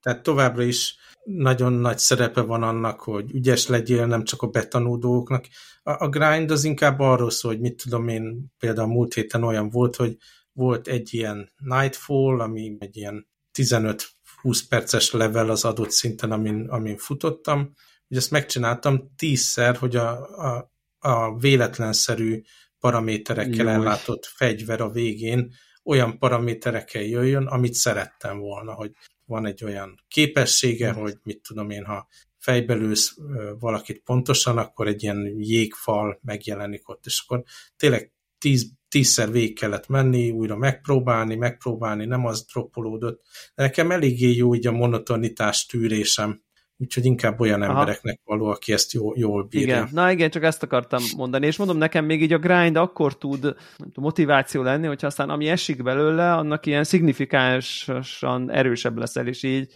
[0.00, 5.44] Tehát továbbra is nagyon nagy szerepe van annak, hogy ügyes legyél, nem csak a betanulóknak.
[5.82, 9.70] A, a grind az inkább arról szól, hogy mit tudom én, például múlt héten olyan
[9.70, 10.16] volt, hogy
[10.52, 13.26] volt egy ilyen Nightfall, ami egy ilyen
[13.58, 17.72] 15-20 perces level az adott szinten, amin, amin futottam.
[18.08, 22.42] Ugye ezt megcsináltam tízszer, hogy a, a, a véletlenszerű
[22.80, 23.70] paraméterekkel Jó.
[23.70, 25.52] ellátott fegyver a végén
[25.84, 28.92] olyan paraméterekkel jöjjön, amit szerettem volna, hogy
[29.24, 33.16] van egy olyan képessége, hogy mit tudom én, ha fejbelősz
[33.58, 37.42] valakit pontosan, akkor egy ilyen jégfal megjelenik ott, és akkor
[37.76, 43.22] tényleg tíz tízszer végig kellett menni, újra megpróbálni, megpróbálni, nem az droppolódott.
[43.54, 46.42] De nekem eléggé jó így a monotonitás tűrésem,
[46.76, 47.70] úgyhogy inkább olyan Aha.
[47.70, 49.76] embereknek való, aki ezt jó, jól bírja.
[49.76, 53.18] Igen, na igen, csak ezt akartam mondani, és mondom, nekem még így a grind akkor
[53.18, 53.54] tud tudom,
[53.94, 59.72] motiváció lenni, hogyha aztán ami esik belőle, annak ilyen szignifikánsan erősebb leszel, és így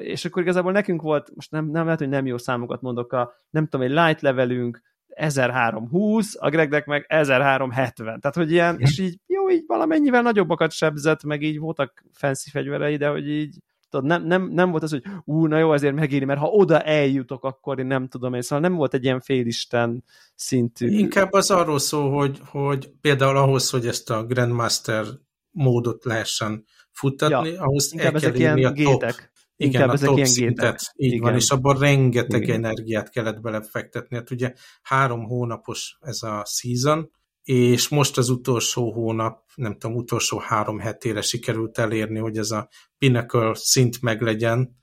[0.00, 3.32] és akkor igazából nekünk volt, most nem, nem lehet, hogy nem jó számokat mondok, a,
[3.50, 4.80] nem tudom, egy light levelünk,
[5.14, 8.20] 1320, a Gregnek meg 1370.
[8.20, 12.96] Tehát, hogy ilyen, és így jó, így valamennyivel nagyobbakat sebzett, meg így voltak fancy fegyverei,
[12.96, 13.56] de hogy így
[13.90, 16.80] tudod, nem, nem, nem volt az, hogy ú, na jó, azért megéri, mert ha oda
[16.82, 20.88] eljutok, akkor én nem tudom én, szóval nem volt egy ilyen félisten szintű.
[20.88, 25.04] Inkább az arról szól, hogy, hogy például ahhoz, hogy ezt a Grandmaster
[25.50, 29.14] módot lehessen futtatni, ja, ahhoz el kell ilyen a gétek.
[29.14, 31.22] top igen, Inkább a ezek ilyen szintet, így Igen.
[31.22, 32.64] van, és abban rengeteg Igen.
[32.64, 34.16] energiát kellett belefektetni.
[34.16, 37.10] Hát ugye három hónapos ez a season,
[37.42, 42.68] és most az utolsó hónap, nem tudom, utolsó három hetére sikerült elérni, hogy ez a
[42.98, 44.80] Pinnacle szint meglegyen,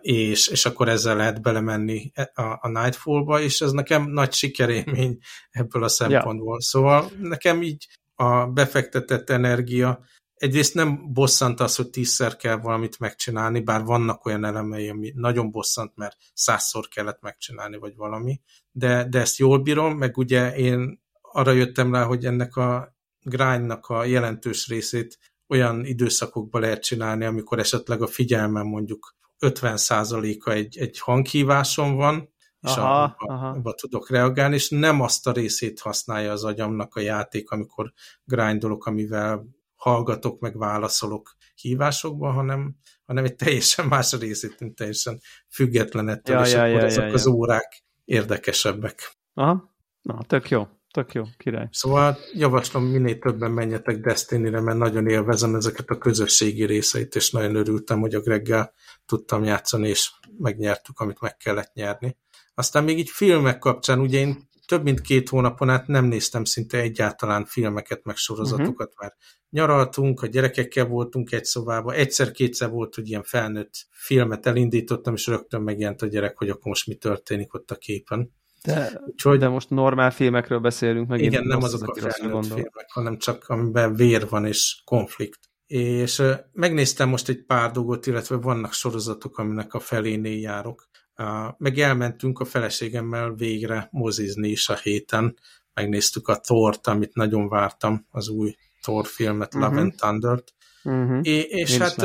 [0.00, 5.18] és, és akkor ezzel lehet belemenni e, a, a Nightfall-ba, és ez nekem nagy sikerélmény
[5.50, 6.54] ebből a szempontból.
[6.54, 6.60] Ja.
[6.60, 13.60] Szóval nekem így a befektetett energia egyrészt nem bosszant az, hogy tízszer kell valamit megcsinálni,
[13.60, 19.20] bár vannak olyan elemei, ami nagyon bosszant, mert százszor kellett megcsinálni, vagy valami, de, de
[19.20, 24.68] ezt jól bírom, meg ugye én arra jöttem rá, hogy ennek a grindnak a jelentős
[24.68, 25.18] részét
[25.48, 32.70] olyan időszakokban lehet csinálni, amikor esetleg a figyelmem mondjuk 50%-a egy, egy hanghíváson van, és
[32.70, 33.48] aha, abba, aha.
[33.48, 37.92] abba tudok reagálni, és nem azt a részét használja az agyamnak a játék, amikor
[38.24, 39.46] grindolok, amivel
[39.84, 46.52] hallgatok, meg válaszolok hívásokban, hanem, hanem egy teljesen más részét, mint teljesen függetlenettől, ja, és
[46.52, 47.32] ja, akkor ja, ezek ja, az ja.
[47.32, 49.12] órák érdekesebbek.
[49.34, 50.66] Aha, na, tök jó.
[50.90, 51.68] Tök jó, király.
[51.70, 57.54] Szóval javaslom, minél többen menjetek Destiny-re, mert nagyon élvezem ezeket a közösségi részeit, és nagyon
[57.54, 58.72] örültem, hogy a Greggel
[59.06, 62.16] tudtam játszani, és megnyertük, amit meg kellett nyerni.
[62.54, 66.78] Aztán még így filmek kapcsán, ugye én több mint két hónapon át nem néztem szinte
[66.78, 69.00] egyáltalán filmeket, meg sorozatokat, uh-huh.
[69.00, 69.14] mert
[69.54, 75.62] nyaraltunk, a gyerekekkel voltunk egy szobában, egyszer-kétszer volt, hogy ilyen felnőtt filmet elindítottam, és rögtön
[75.62, 78.32] megjelent a gyerek, hogy akkor most mi történik ott a képen.
[78.64, 81.20] De, Úgyhogy, de most normál filmekről beszélünk meg.
[81.20, 85.38] Igen, nem azok a felnőtt filmek, hanem csak amiben vér van és konflikt.
[85.66, 90.88] És uh, megnéztem most egy pár dolgot, illetve vannak sorozatok, aminek a felénél járok.
[91.16, 91.26] Uh,
[91.58, 95.38] meg elmentünk a feleségemmel végre mozizni is a héten.
[95.74, 99.70] Megnéztük a Thor-t, amit nagyon vártam, az új Thor filmet, uh-huh.
[99.70, 100.54] Love and Thunder-t.
[100.82, 101.18] Uh-huh.
[101.22, 102.02] És, és hát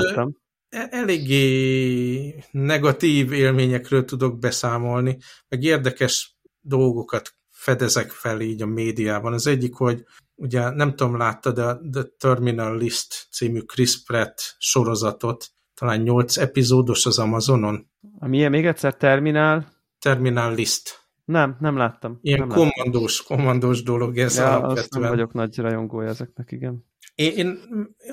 [0.70, 9.34] e, eléggé negatív élményekről tudok beszámolni, meg érdekes dolgokat fedezek fel így a médiában.
[9.34, 10.04] Az egyik, hogy
[10.36, 17.06] ugye nem tudom, látta, de The Terminal List című Chris Pratt sorozatot, talán 8 epizódos
[17.06, 17.90] az Amazonon.
[18.20, 19.72] A milyen még egyszer Terminal?
[20.00, 20.99] Terminal List.
[21.30, 22.20] Nem, nem láttam.
[22.22, 23.38] Ilyen nem kommandós, láttam.
[23.38, 25.02] kommandós dolog ez ja, alapvetően.
[25.02, 26.86] nem vagyok nagy rajongója ezeknek, igen.
[27.16, 27.60] Én, én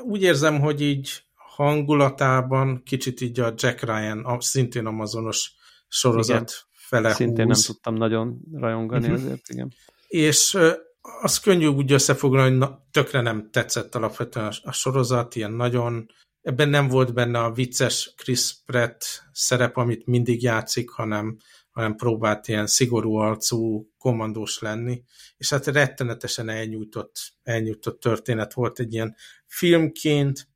[0.03, 5.55] úgy érzem, hogy így hangulatában kicsit így a Jack Ryan, a, szintén amazonos
[5.89, 6.47] sorozat igen.
[6.71, 7.67] fele Szintén húz.
[7.67, 9.23] nem tudtam nagyon rajongani uh-huh.
[9.25, 9.73] ezért, igen.
[10.09, 10.59] És
[11.21, 16.07] az könnyű úgy összefoglalni, hogy na, tökre nem tetszett alapvetően a, a sorozat, ilyen nagyon
[16.43, 21.37] ebben nem volt benne a vicces Chris Pratt szerep, amit mindig játszik, hanem,
[21.77, 25.03] hanem próbált ilyen szigorú arcú kommandós lenni,
[25.37, 29.17] és hát rettenetesen elnyújtott, elnyújtott történet volt egy ilyen
[29.47, 30.49] filmként,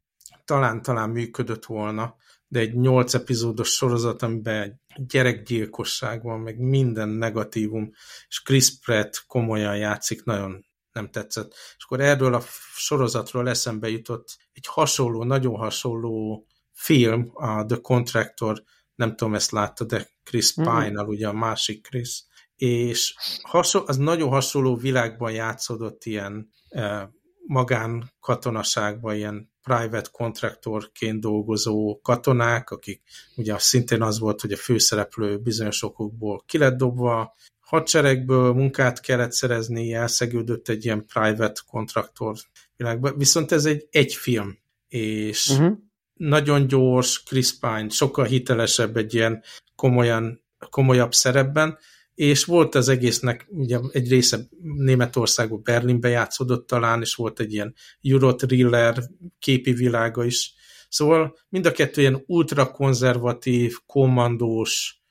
[0.44, 2.16] talán-talán működött volna,
[2.48, 7.90] de egy nyolc epizódos sorozat, amiben gyerekgyilkosság van, meg minden negatívum,
[8.28, 11.54] és Chris Pratt komolyan játszik, nagyon nem tetszett.
[11.76, 12.42] És akkor erről a
[12.74, 18.62] sorozatról eszembe jutott egy hasonló, nagyon hasonló film, a The Contractor,
[19.00, 20.64] nem tudom, ezt látta, de Chris mm.
[20.64, 22.24] Pine-nal, ugye a másik Chris,
[22.56, 27.02] és hasonló, az nagyon hasonló világban játszódott ilyen eh,
[27.46, 33.02] magán katonaságban, ilyen private contractorként dolgozó katonák, akik
[33.36, 39.32] ugye szintén az volt, hogy a főszereplő bizonyos okokból ki lett dobva, hadseregből munkát kellett
[39.32, 42.36] szerezni, elszegődött egy ilyen private contractor
[42.76, 43.12] világba.
[43.14, 45.78] Viszont ez egy egy film, és uh-huh.
[46.20, 49.42] Nagyon gyors, Chris Pine, sokkal hitelesebb egy ilyen
[49.74, 51.78] komolyan, komolyabb szerepben,
[52.14, 57.74] és volt az egésznek, ugye egy része Németországban, Berlinbe játszódott talán, és volt egy ilyen
[58.02, 59.02] Euro-thriller
[59.38, 60.54] képi világa is.
[60.88, 65.02] Szóval mind a kettő ilyen ultrakonzervatív, kommandós,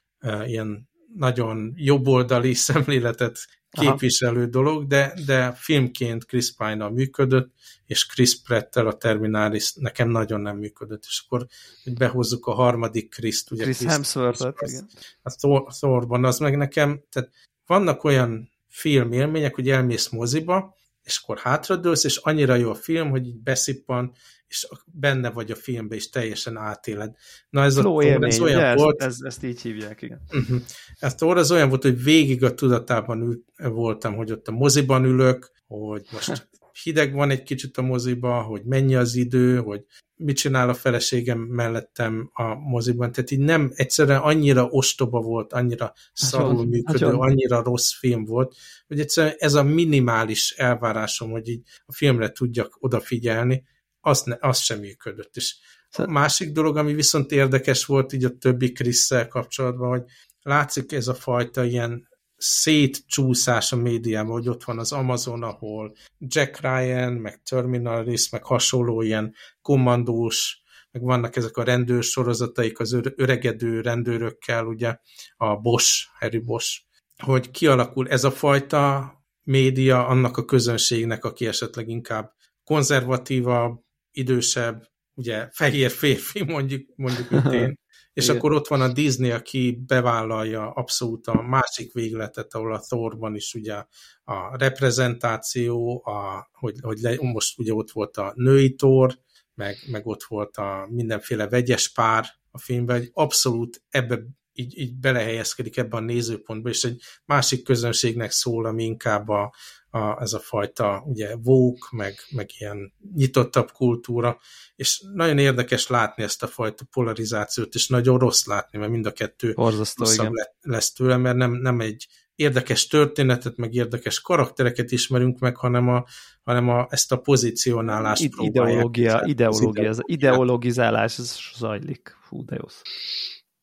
[0.46, 3.40] ilyen nagyon jobboldali szemléletet
[3.70, 4.50] képviselő Aha.
[4.50, 7.54] dolog, de, de filmként Chris Pine-nal működött,
[7.86, 11.48] és Chris Pratt-tel a Terminalis nekem nagyon nem működött, és akkor
[11.84, 14.90] hogy behozzuk a harmadik Chris-t, ugye Chris, Chris Hemsworth-et, igen.
[15.22, 15.36] A
[15.80, 17.30] Thorban, az meg nekem, tehát
[17.66, 23.28] vannak olyan filmélmények, hogy elmész moziba, és akkor hátradőlsz, és annyira jó a film, hogy
[23.28, 24.14] így beszippan,
[24.50, 27.16] és benne vagy a filmbe, és teljesen átéled.
[27.50, 28.76] Na ez, Flow a, élmény, ez olyan ugye?
[28.76, 29.02] volt...
[29.02, 30.22] Ez, ezt így hívják, igen.
[30.32, 30.62] Uh-huh.
[31.00, 35.52] Ez az olyan volt, hogy végig a tudatában ül, voltam, hogy ott a moziban ülök,
[35.68, 36.50] hogy most
[36.84, 39.86] hideg van egy kicsit a moziba, hogy mennyi az idő, hogy
[40.16, 43.12] mit csinál a feleségem mellettem a moziban.
[43.12, 48.56] Tehát így nem egyszerűen annyira ostoba volt, annyira szarul működő, annyira rossz film volt,
[48.88, 53.64] hogy egyszerűen ez a minimális elvárásom, hogy így a filmre tudjak odafigyelni,
[54.02, 55.36] az, ne, az sem működött.
[55.36, 55.56] És
[55.98, 60.04] a másik dolog, ami viszont érdekes volt így a többi Krisszel kapcsolatban, hogy
[60.42, 66.60] látszik ez a fajta ilyen szétcsúszás a médiában, hogy ott van az Amazon, ahol Jack
[66.62, 73.82] Ryan, meg Terminalis, meg hasonló ilyen kommandós, meg vannak ezek a rendőr sorozataik az öregedő
[73.82, 74.98] rendőrökkel, ugye
[75.36, 76.82] a Bosch, Harry Bosch,
[77.18, 82.32] hogy kialakul ez a fajta média annak a közönségnek, aki esetleg inkább
[82.64, 83.82] konzervatívabb,
[84.20, 87.80] idősebb, ugye fehér férfi, mondjuk, mondjuk mint én,
[88.14, 88.36] és Igen.
[88.36, 93.54] akkor ott van a Disney, aki bevállalja abszolút a másik végletet, ahol a Thorban is
[93.54, 93.84] ugye
[94.24, 99.20] a reprezentáció, a, hogy, hogy le, most ugye ott volt a női Thor,
[99.54, 104.20] meg, meg ott volt a mindenféle vegyes pár a filmben, hogy abszolút ebbe
[104.54, 109.54] így, így belehelyezkedik ebbe a nézőpontba, és egy másik közönségnek szól, ami inkább a,
[109.90, 114.40] a, ez a fajta ugye vók, meg, meg ilyen nyitottabb kultúra,
[114.76, 119.12] és nagyon érdekes látni ezt a fajta polarizációt, és nagyon rossz látni, mert mind a
[119.12, 119.54] kettő
[119.96, 125.56] rosszabb le, lesz tőle, mert nem, nem egy érdekes történetet, meg érdekes karaktereket ismerünk meg,
[125.56, 126.06] hanem, a,
[126.44, 132.18] hanem a, ezt a pozícionálást I- ideológia, ideológia, az ideologizálás ez zajlik.
[132.30, 132.66] Hú, de jó.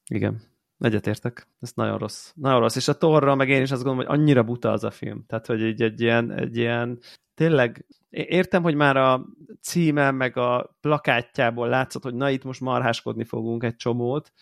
[0.09, 0.43] Igen.
[0.79, 1.49] Egyetértek.
[1.61, 2.33] Ez nagyon rossz.
[2.35, 2.77] Nagyon rossz.
[2.77, 5.25] És a torra meg én is azt gondolom, hogy annyira buta az a film.
[5.27, 6.99] Tehát, hogy egy, egy ilyen, egy ilyen
[7.35, 9.27] tényleg értem, hogy már a
[9.61, 14.33] címe meg a plakátjából látszott, hogy na itt most marháskodni fogunk egy csomót,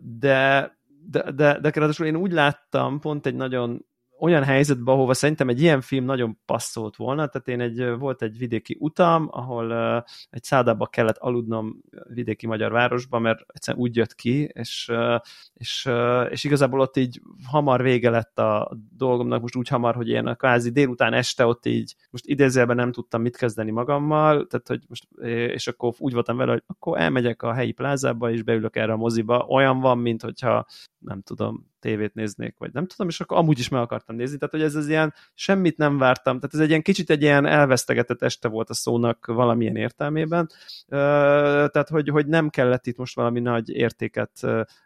[0.00, 0.72] de
[1.06, 3.86] de, de, de ráadásul én úgy láttam pont egy nagyon
[4.24, 8.38] olyan helyzetbe, ahova szerintem egy ilyen film nagyon passzolt volna, tehát én egy, volt egy
[8.38, 14.14] vidéki utam, ahol uh, egy szállába kellett aludnom vidéki magyar városba, mert egyszerűen úgy jött
[14.14, 15.20] ki, és, uh,
[15.54, 17.20] és, uh, és igazából ott így
[17.50, 21.94] hamar vége lett a dolgomnak, most úgy hamar, hogy ilyen kvázi délután este ott így,
[22.10, 25.08] most idézőjelben nem tudtam mit kezdeni magammal, tehát hogy most,
[25.54, 28.96] és akkor úgy voltam vele, hogy akkor elmegyek a helyi plázába, és beülök erre a
[28.96, 30.66] moziba, olyan van, mint hogyha
[31.04, 34.54] nem tudom, tévét néznék, vagy nem tudom, és akkor amúgy is meg akartam nézni, tehát
[34.54, 38.22] hogy ez az ilyen, semmit nem vártam, tehát ez egy ilyen kicsit egy ilyen elvesztegetett
[38.22, 40.48] este volt a szónak valamilyen értelmében,
[40.88, 44.40] tehát hogy, hogy nem kellett itt most valami nagy értéket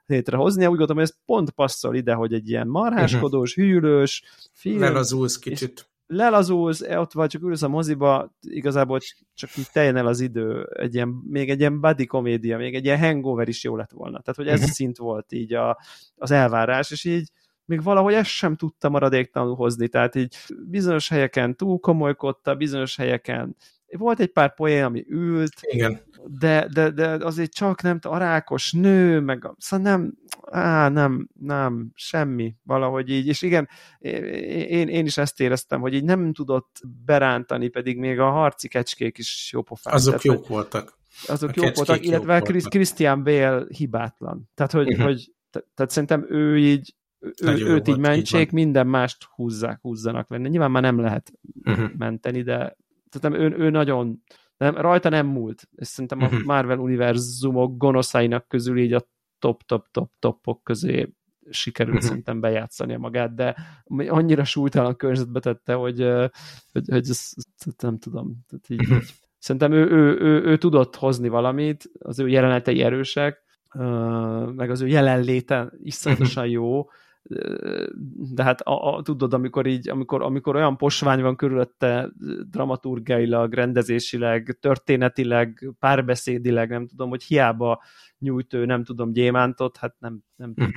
[0.07, 4.81] létrehozni, úgy gondolom, hogy ez pont passzol ide, hogy egy ilyen marháskodós, hűlős film.
[4.81, 8.99] Lelazulsz kicsit lelazulsz, e, ott vagy, csak ülsz a moziba, igazából
[9.35, 12.85] csak így teljen el az idő, egy ilyen, még egy ilyen buddy komédia, még egy
[12.85, 14.21] ilyen hangover is jó lett volna.
[14.21, 14.75] Tehát, hogy ez uh-huh.
[14.75, 15.79] szint volt így a,
[16.17, 17.31] az elvárás, és így
[17.65, 20.37] még valahogy ezt sem tudta maradéktalanul hozni, tehát így
[20.69, 23.57] bizonyos helyeken túl komolykodta, bizonyos helyeken
[23.97, 26.01] volt egy pár poén, ami ült, Igen.
[26.27, 30.15] De, de, de azért csak nem, a rákos nő, meg szóval nem,
[30.51, 36.05] á, nem, nem, semmi, valahogy így, és igen, én, én is ezt éreztem, hogy így
[36.05, 39.95] nem tudott berántani, pedig még a harci kecskék is jó pofák.
[39.95, 40.99] Azok jók hogy, voltak.
[41.27, 42.71] Azok jók voltak, illetve jók voltak.
[42.71, 44.51] Christian Bale hibátlan.
[44.55, 45.05] Tehát, hogy, uh-huh.
[45.05, 46.95] hogy tehát szerintem ő így
[47.41, 50.49] ő, őt így mentsék, így minden mást húzzák, húzzanak venni.
[50.49, 51.33] Nyilván már nem lehet
[51.65, 51.91] uh-huh.
[51.97, 52.77] menteni, de
[53.11, 54.23] tehát ő, ő nagyon
[54.59, 55.69] nem, rajta nem múlt.
[55.77, 56.45] És szerintem a uh-huh.
[56.45, 61.13] Marvel univerzumok gonoszainak közül így a top-top-top-topok közé
[61.51, 62.09] sikerült uh-huh.
[62.09, 63.57] szerintem bejátszania magát, de
[64.09, 66.01] annyira súlytalan környezetbe tette, hogy,
[66.73, 68.37] hogy, hogy ezt, ezt nem tudom.
[68.49, 69.03] Tehát így, uh-huh.
[69.39, 73.43] Szerintem ő, ő, ő, ő tudott hozni valamit, az ő jelenetei erősek,
[74.55, 76.89] meg az ő jelenléte iszonyatosan jó,
[78.35, 82.11] de hát a, a, tudod, amikor így, amikor, amikor olyan posvány van körülötte
[82.51, 87.83] dramaturgiailag, rendezésileg, történetileg, párbeszédileg, nem tudom, hogy hiába
[88.19, 90.69] nyújt ő, nem tudom, gyémántot, hát nem, nem, mhm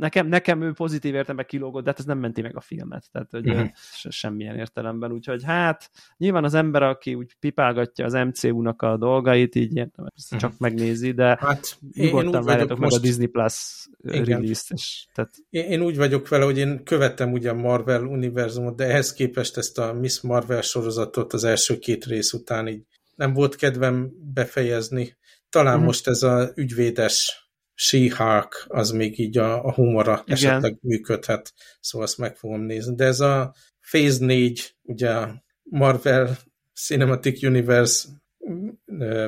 [0.00, 3.30] nekem, nekem ő pozitív értelemben kilógott, de hát ez nem menti meg a filmet, tehát
[3.30, 3.68] hogy uh-huh.
[4.08, 9.76] semmilyen értelemben, úgyhogy hát nyilván az ember, aki úgy pipálgatja az MCU-nak a dolgait, így
[9.76, 10.40] értem, uh-huh.
[10.40, 12.96] csak megnézi, de hát, nyugodtan várjátok meg most...
[12.96, 14.70] a Disney Plus release-t.
[14.70, 15.30] És, tehát...
[15.50, 19.56] én, én úgy vagyok vele, hogy én követem ugye a Marvel univerzumot, de ehhez képest
[19.56, 22.82] ezt a Miss Marvel sorozatot az első két rész után így
[23.14, 25.16] nem volt kedvem befejezni.
[25.50, 25.86] Talán uh-huh.
[25.86, 27.49] most ez a ügyvédes
[27.82, 30.36] She-Hulk, az még így a, a humora Igen.
[30.36, 32.94] esetleg működhet, szóval azt meg fogom nézni.
[32.94, 33.54] De ez a
[33.90, 36.38] Phase 4, ugye a Marvel
[36.74, 38.08] Cinematic Universe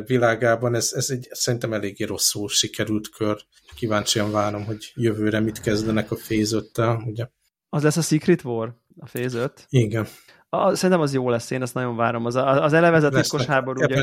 [0.06, 3.44] világában ez, ez egy szerintem eléggé rosszul sikerült kör.
[3.74, 7.26] Kíváncsian várom, hogy jövőre mit kezdenek a Phase 5-tel, ugye.
[7.68, 9.66] Az lesz a Secret War, a Phase 5?
[9.68, 10.06] Igen.
[10.54, 12.24] A, szerintem az jó lesz, én ezt nagyon várom.
[12.24, 13.82] Az, az elevezett titkos háború.
[13.82, 14.02] Ugye,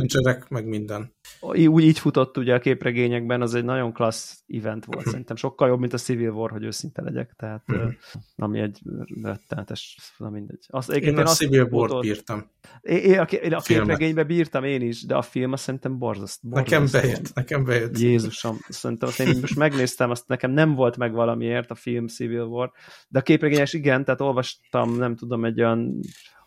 [0.49, 1.13] meg minden.
[1.41, 5.05] Úgy így futott ugye a képregényekben, az egy nagyon klassz event volt.
[5.05, 7.33] Szerintem sokkal jobb, mint a Civil War, hogy őszinte legyek.
[7.37, 7.87] Tehát, mm.
[8.35, 8.79] ami egy
[9.21, 10.65] rettenetes, na mindegy.
[10.67, 12.51] Azt, én, én a Civil War-t bírtam.
[12.81, 16.39] Én, én, a, én a képregényben bírtam én is, de a film azt szerintem borzaszt.
[16.41, 17.97] Nekem bejött, nekem bejött.
[17.97, 22.43] Jézusom, szerintem azt én most megnéztem, azt nekem nem volt meg valamiért a film Civil
[22.43, 22.71] War,
[23.07, 25.99] de a képregényes igen, tehát olvastam, nem tudom, egy olyan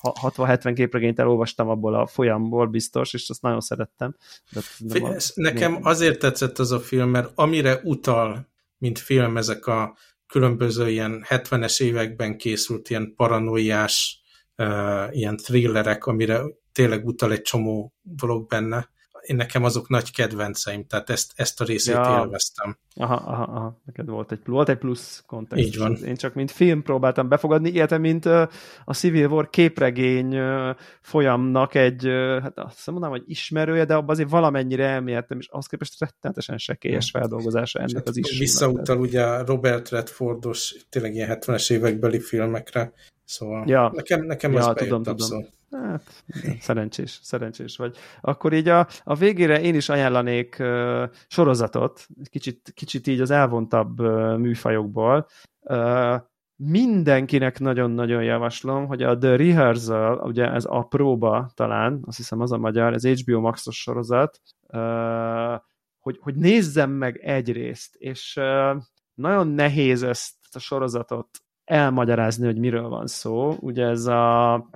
[0.02, 4.16] 60-70 képregényt elolvastam abból a folyamból biztos, és azt nagyon szerettem.
[4.50, 5.16] De nem a...
[5.34, 8.48] Nekem azért tetszett az a film, mert amire utal,
[8.78, 9.96] mint film, ezek a
[10.26, 14.22] különböző ilyen 70-es években készült ilyen paranoiás,
[14.56, 16.42] uh, ilyen thrillerek, amire
[16.72, 18.90] tényleg utal egy csomó dolog benne,
[19.22, 22.20] én nekem azok nagy kedvenceim, tehát ezt, ezt a részét ja.
[22.22, 22.76] élveztem.
[22.94, 25.68] Aha, aha, aha, neked volt egy, volt egy plusz kontextus.
[25.68, 25.96] Így van.
[26.04, 28.48] Én csak mint film próbáltam befogadni, illetve mint uh,
[28.84, 34.10] a Civil War képregény uh, folyamnak egy, uh, hát azt mondanám, hogy ismerője, de abban
[34.10, 38.38] azért valamennyire elmértem, és az képest rettenetesen sekélyes feldolgozása ennek az is.
[38.38, 42.92] Visszautal ugye Robert Redfordos, tényleg ilyen 70-es évekbeli filmekre,
[43.24, 43.90] Szóval ja.
[43.94, 45.12] nekem, nekem ja, ez tudom, tudom.
[45.12, 45.48] Abszolút.
[45.72, 46.24] Hát,
[46.60, 47.96] szerencsés, szerencsés vagy.
[48.20, 54.00] Akkor így a, a végére én is ajánlanék uh, sorozatot, kicsit, kicsit így az elvontabb
[54.00, 55.26] uh, műfajokból.
[55.60, 56.20] Uh,
[56.56, 62.52] mindenkinek nagyon-nagyon javaslom, hogy a The Rehearsal, ugye ez a próba talán, azt hiszem az
[62.52, 65.60] a magyar, ez HBO Maxos sorozat, uh,
[66.00, 68.82] hogy, hogy nézzem meg egyrészt, és uh,
[69.14, 71.28] nagyon nehéz ezt a sorozatot
[71.72, 73.56] elmagyarázni, hogy miről van szó.
[73.60, 74.68] Ugye ez a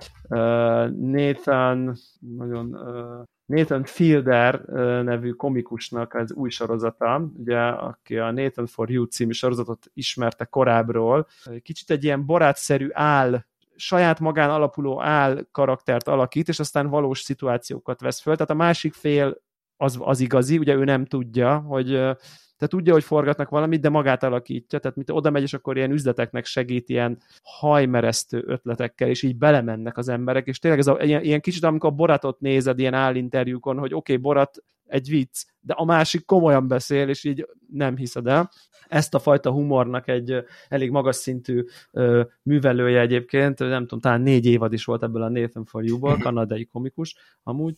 [1.01, 1.97] Nathan,
[2.36, 2.78] nagyon
[3.47, 4.61] Nathan Fielder
[5.05, 11.26] nevű komikusnak az új sorozata, ugye, aki a Nathan for You című sorozatot ismerte korábbról.
[11.62, 13.44] Kicsit egy ilyen barátszerű áll
[13.76, 18.34] saját magán alapuló áll karaktert alakít, és aztán valós szituációkat vesz föl.
[18.34, 19.36] Tehát a másik fél
[19.76, 22.16] az, az igazi, ugye ő nem tudja, hogy
[22.57, 25.93] tehát tudja, hogy forgatnak valamit, de magát alakítja, tehát mint oda megy, és akkor ilyen
[25.93, 31.23] üzleteknek segít ilyen hajmeresztő ötletekkel, és így belemennek az emberek, és tényleg ez a, ilyen,
[31.23, 35.73] ilyen kicsit, amikor a Boratot nézed ilyen állinterjúkon, hogy oké, okay, Borat egy vicc, de
[35.73, 38.51] a másik komolyan beszél, és így nem hiszed el.
[38.89, 44.47] Ezt a fajta humornak egy elég magas szintű ö, művelője egyébként, nem tudom, talán négy
[44.47, 47.75] évad is volt ebből a Nathan for You-ból, kanadai komikus amúgy,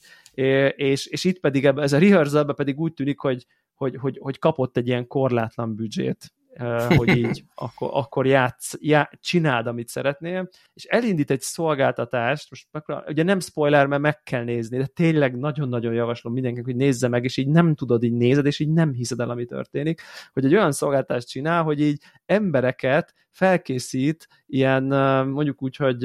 [0.76, 3.46] és, és itt pedig ebbe, ez a rehearsal pedig úgy tűnik, hogy
[3.78, 6.32] hogy, hogy, hogy kapott egy ilyen korlátlan büdzsét,
[6.96, 12.68] hogy így akkor, akkor játsz, já, csináld, amit szeretnél, és elindít egy szolgáltatást, most
[13.06, 17.24] ugye nem spoiler, mert meg kell nézni, de tényleg nagyon-nagyon javaslom mindenkinek, hogy nézze meg,
[17.24, 20.00] és így nem tudod, így nézed, és így nem hiszed el, ami történik,
[20.32, 24.84] hogy egy olyan szolgáltatást csinál, hogy így embereket felkészít ilyen,
[25.26, 26.02] mondjuk úgy, hogy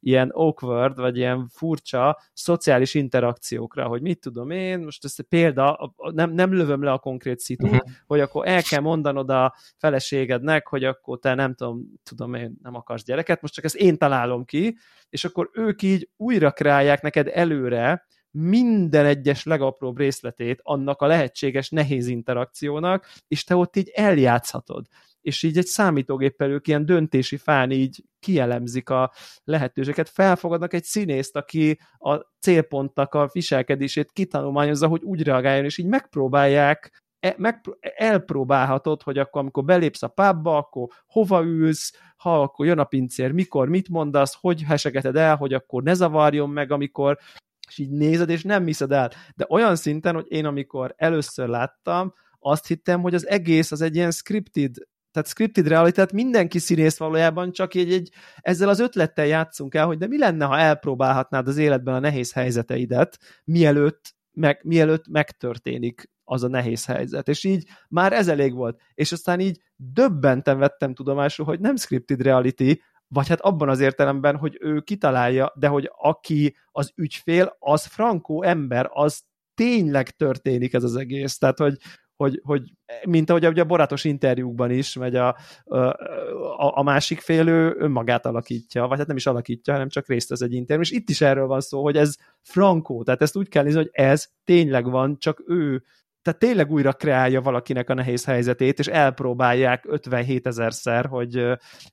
[0.00, 6.30] ilyen awkward, vagy ilyen furcsa szociális interakciókra, hogy mit tudom én, most ezt példa, nem,
[6.30, 7.90] nem lövöm le a konkrét szitút, uh-huh.
[8.06, 12.74] hogy akkor el kell mondanod a feleségednek, hogy akkor te nem tudom, tudom én, nem
[12.74, 14.76] akarsz gyereket, most csak ezt én találom ki,
[15.08, 21.70] és akkor ők így újra kreálják neked előre minden egyes legapróbb részletét annak a lehetséges
[21.70, 24.86] nehéz interakciónak, és te ott így eljátszhatod
[25.22, 29.12] és így egy számítógéppel ők ilyen döntési fán így kielemzik a
[29.44, 35.86] lehetőséget, felfogadnak egy színészt, aki a célpontnak a viselkedését kitanulmányozza, hogy úgy reagáljon, és így
[35.86, 42.66] megpróbálják e, meg, elpróbálhatod, hogy akkor, amikor belépsz a pubba, akkor hova ülsz, ha akkor
[42.66, 47.18] jön a pincér, mikor, mit mondasz, hogy hesegeted el, hogy akkor ne zavarjon meg, amikor
[47.68, 49.10] és így nézed, és nem hiszed el.
[49.36, 53.96] De olyan szinten, hogy én amikor először láttam, azt hittem, hogy az egész az egy
[53.96, 54.74] ilyen scripted
[55.12, 58.10] tehát scripted realitát mindenki színész valójában, csak egy, egy,
[58.40, 62.32] ezzel az ötlettel játszunk el, hogy de mi lenne, ha elpróbálhatnád az életben a nehéz
[62.32, 67.28] helyzeteidet, mielőtt, meg, mielőtt megtörténik az a nehéz helyzet.
[67.28, 68.80] És így már ez elég volt.
[68.94, 74.36] És aztán így döbbenten vettem tudomásul, hogy nem scripted reality, vagy hát abban az értelemben,
[74.36, 79.22] hogy ő kitalálja, de hogy aki az ügyfél, az frankó ember, az
[79.54, 81.38] tényleg történik ez az egész.
[81.38, 81.76] Tehát, hogy,
[82.22, 82.72] hogy, hogy
[83.04, 88.26] mint ahogy ugye a borátos interjúkban is, megy a, a, a másik fél ő önmagát
[88.26, 91.20] alakítja, vagy hát nem is alakítja, hanem csak részt az egy interjú, és itt is
[91.20, 95.18] erről van szó, hogy ez frankó, tehát ezt úgy kell nézni, hogy ez tényleg van,
[95.18, 95.82] csak ő
[96.22, 101.34] tehát tényleg újra kreálja valakinek a nehéz helyzetét, és elpróbálják 57 ezerszer, hogy,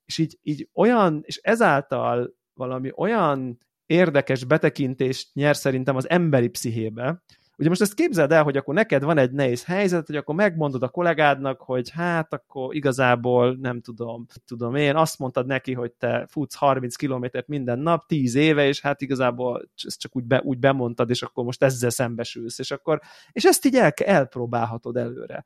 [0.06, 7.24] és így, így olyan, és ezáltal valami olyan érdekes betekintést nyer szerintem az emberi pszichébe,
[7.60, 10.84] Ugye most ezt képzeld el, hogy akkor neked van egy nehéz helyzet, hogy akkor megmondod
[10.84, 16.26] a kollégádnak, hogy hát akkor igazából nem tudom, tudom én, azt mondtad neki, hogy te
[16.30, 20.60] futsz 30 kilométert minden nap, 10 éve, és hát igazából ezt csak úgy, be, úgy
[20.60, 23.00] bemondtad, és akkor most ezzel szembesülsz, és akkor,
[23.32, 25.44] és ezt így el, elpróbálhatod előre.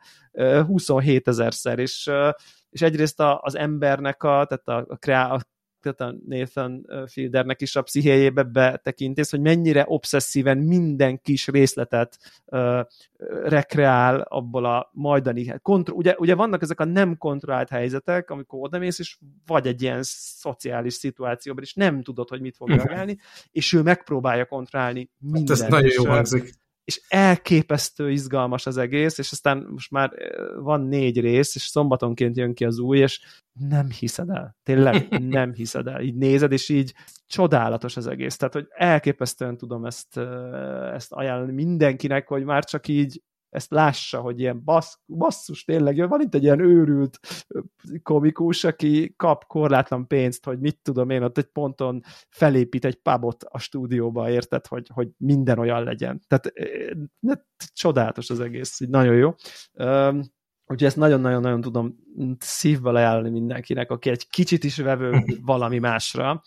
[0.66, 2.12] 27 ezerszer, és
[2.74, 5.53] és egyrészt a, az embernek a, tehát a, a, tehát a
[6.28, 12.80] Nathan Fieldernek is a pszichéjébe betekintés, hogy mennyire obszesszíven minden kis részletet uh,
[13.44, 19.00] rekreál abból a majdani, kontro, ugye, ugye vannak ezek a nem kontrollált helyzetek, amikor odamész,
[19.00, 23.18] és vagy egy ilyen szociális szituációban, és nem tudod, hogy mit fog reagálni,
[23.52, 25.50] és ő megpróbálja kontrollálni mindent.
[25.50, 30.12] Hát ez nagyon jó hangzik és elképesztő izgalmas az egész, és aztán most már
[30.56, 33.22] van négy rész, és szombatonként jön ki az új, és
[33.60, 34.56] nem hiszed el.
[34.64, 36.02] Tényleg nem hiszed el.
[36.02, 36.94] Így nézed, és így
[37.28, 38.38] csodálatos az egész.
[38.38, 40.18] Tehát, hogy elképesztően tudom ezt,
[40.94, 43.22] ezt ajánlani mindenkinek, hogy már csak így
[43.54, 47.20] ezt lássa, hogy ilyen bassz, basszus, tényleg, van itt egy ilyen őrült
[48.04, 53.44] komikus, aki kap korlátlan pénzt, hogy mit tudom én, ott egy ponton felépít egy pubot
[53.44, 56.22] a stúdióba, érted, hogy, hogy minden olyan legyen.
[56.28, 56.54] Tehát
[57.20, 57.34] ne,
[57.74, 59.34] csodálatos az egész, így nagyon jó.
[60.66, 61.96] Úgyhogy ezt nagyon-nagyon-nagyon tudom
[62.40, 66.42] szívből ajánlani mindenkinek, aki egy kicsit is vevő valami másra,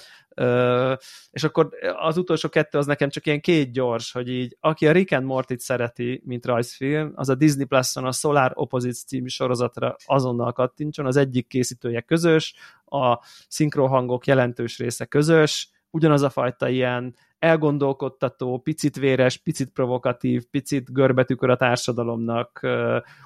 [1.30, 4.93] és akkor az utolsó kettő az nekem csak ilyen két gyors, hogy így, aki a
[4.93, 9.97] Rick and Morty-t szereti, mint rajzfilm, az a Disney Plus-on a Solar Opposites című sorozatra
[10.05, 13.18] azonnal kattintson, az egyik készítője közös, a
[13.49, 21.51] szinkrohangok jelentős része közös, ugyanaz a fajta ilyen elgondolkodtató, picit véres, picit provokatív, picit görbetükör
[21.51, 22.66] a társadalomnak,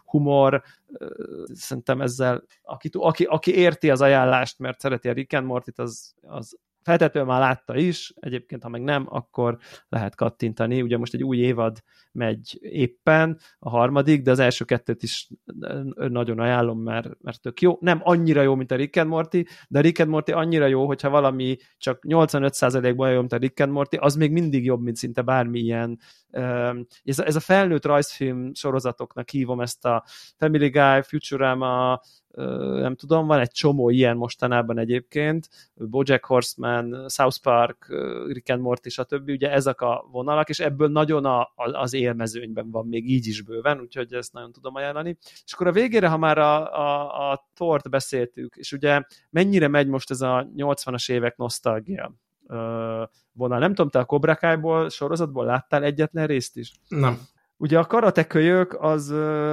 [0.05, 0.63] humor,
[1.53, 6.15] szerintem ezzel, aki, aki, aki érti az ajánlást, mert szereti a Rick and Morty-t, az,
[6.21, 9.59] az feltetően már látta is, egyébként ha meg nem, akkor
[9.89, 10.83] lehet kattintani.
[10.83, 11.79] Ugye most egy új évad
[12.13, 15.29] megy éppen, a harmadik, de az első kettőt is
[15.95, 17.77] nagyon ajánlom, mert, mert tök jó.
[17.81, 20.87] Nem annyira jó, mint a Rick and Morty, de a Rick and Morty annyira jó,
[20.87, 24.97] hogyha valami csak 85%-ban jó, mint a Rick and Morty, az még mindig jobb, mint
[24.97, 25.99] szinte bármilyen.
[27.05, 30.05] Ez ez a felnőtt rajzfilm sorozatoknak hívom ezt a
[30.37, 32.01] Family Guy, Futurama,
[32.81, 37.87] nem tudom, van egy csomó ilyen mostanában egyébként, Bojack Horseman, South Park,
[38.27, 39.29] Rick and Morty, stb.
[39.29, 43.43] Ugye ezek a vonalak, és ebből nagyon a, a, az élmezőnyben van még így is
[43.43, 45.17] bőven, úgyhogy ezt nagyon tudom ajánlani.
[45.45, 49.87] És akkor a végére, ha már a, a, a tort beszéltük, és ugye mennyire megy
[49.87, 52.15] most ez a 80-as évek nosztalgia
[53.33, 53.59] vonal.
[53.59, 56.73] Nem tudom, te a Cobra Kai-ból, sorozatból láttál egyetlen részt is?
[56.89, 57.21] Nem.
[57.63, 59.11] Ugye a karatekölyök az,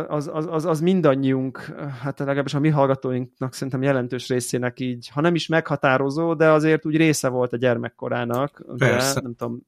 [0.08, 1.58] az, az, az, az mindannyiunk,
[2.02, 6.86] hát legalábbis a mi hallgatóinknak szerintem jelentős részének így, ha nem is meghatározó, de azért
[6.86, 8.66] úgy része volt a gyermekkorának.
[8.78, 9.14] Persze.
[9.14, 9.62] De, nem tudom.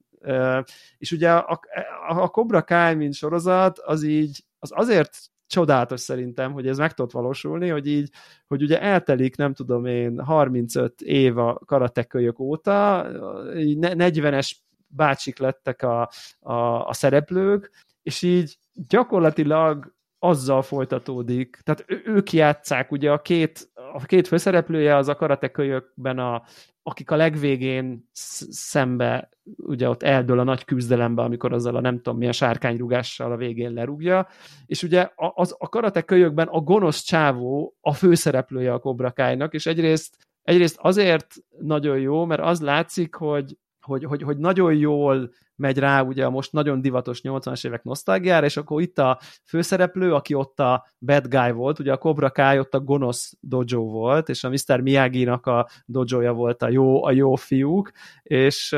[0.97, 1.59] És ugye a,
[2.07, 5.17] a, a Cobra Kai, mint sorozat, az így, az azért
[5.47, 8.11] csodálatos szerintem, hogy ez meg tudott valósulni, hogy így,
[8.47, 13.07] hogy ugye eltelik, nem tudom én, 35 év a karatekölyök óta,
[13.53, 14.51] 40-es
[14.87, 16.09] bácsik lettek a,
[16.39, 24.05] a, a szereplők, és így gyakorlatilag azzal folytatódik, tehát ők játszák, ugye a két, a
[24.05, 26.43] két főszereplője az a karatekölyökben, a,
[26.83, 32.17] akik a legvégén szembe, ugye ott eldől a nagy küzdelembe, amikor azzal a nem tudom
[32.17, 34.27] milyen sárkányrugással a végén lerúgja,
[34.65, 40.15] és ugye a, az, a karatekölyökben a gonosz csávó a főszereplője a kobrakájnak, és egyrészt,
[40.41, 43.57] egyrészt azért nagyon jó, mert az látszik, hogy
[43.89, 48.45] hogy, hogy, hogy nagyon jól megy rá ugye a most nagyon divatos 80-as évek nosztalgiára,
[48.45, 52.59] és akkor itt a főszereplő, aki ott a bad guy volt, ugye a Cobra Kai
[52.59, 54.79] ott a gonosz dojo volt, és a Mr.
[54.81, 57.91] Miyagi-nak a dojoja volt a jó, a jó fiúk,
[58.23, 58.75] és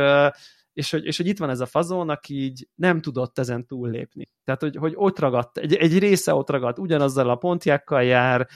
[0.74, 4.28] és hogy, és hogy itt van ez a fazon, aki így nem tudott ezen túllépni.
[4.44, 8.48] Tehát, hogy, hogy ott ragadt, egy, egy része ott ragadt, ugyanazzal a pontjákkal jár,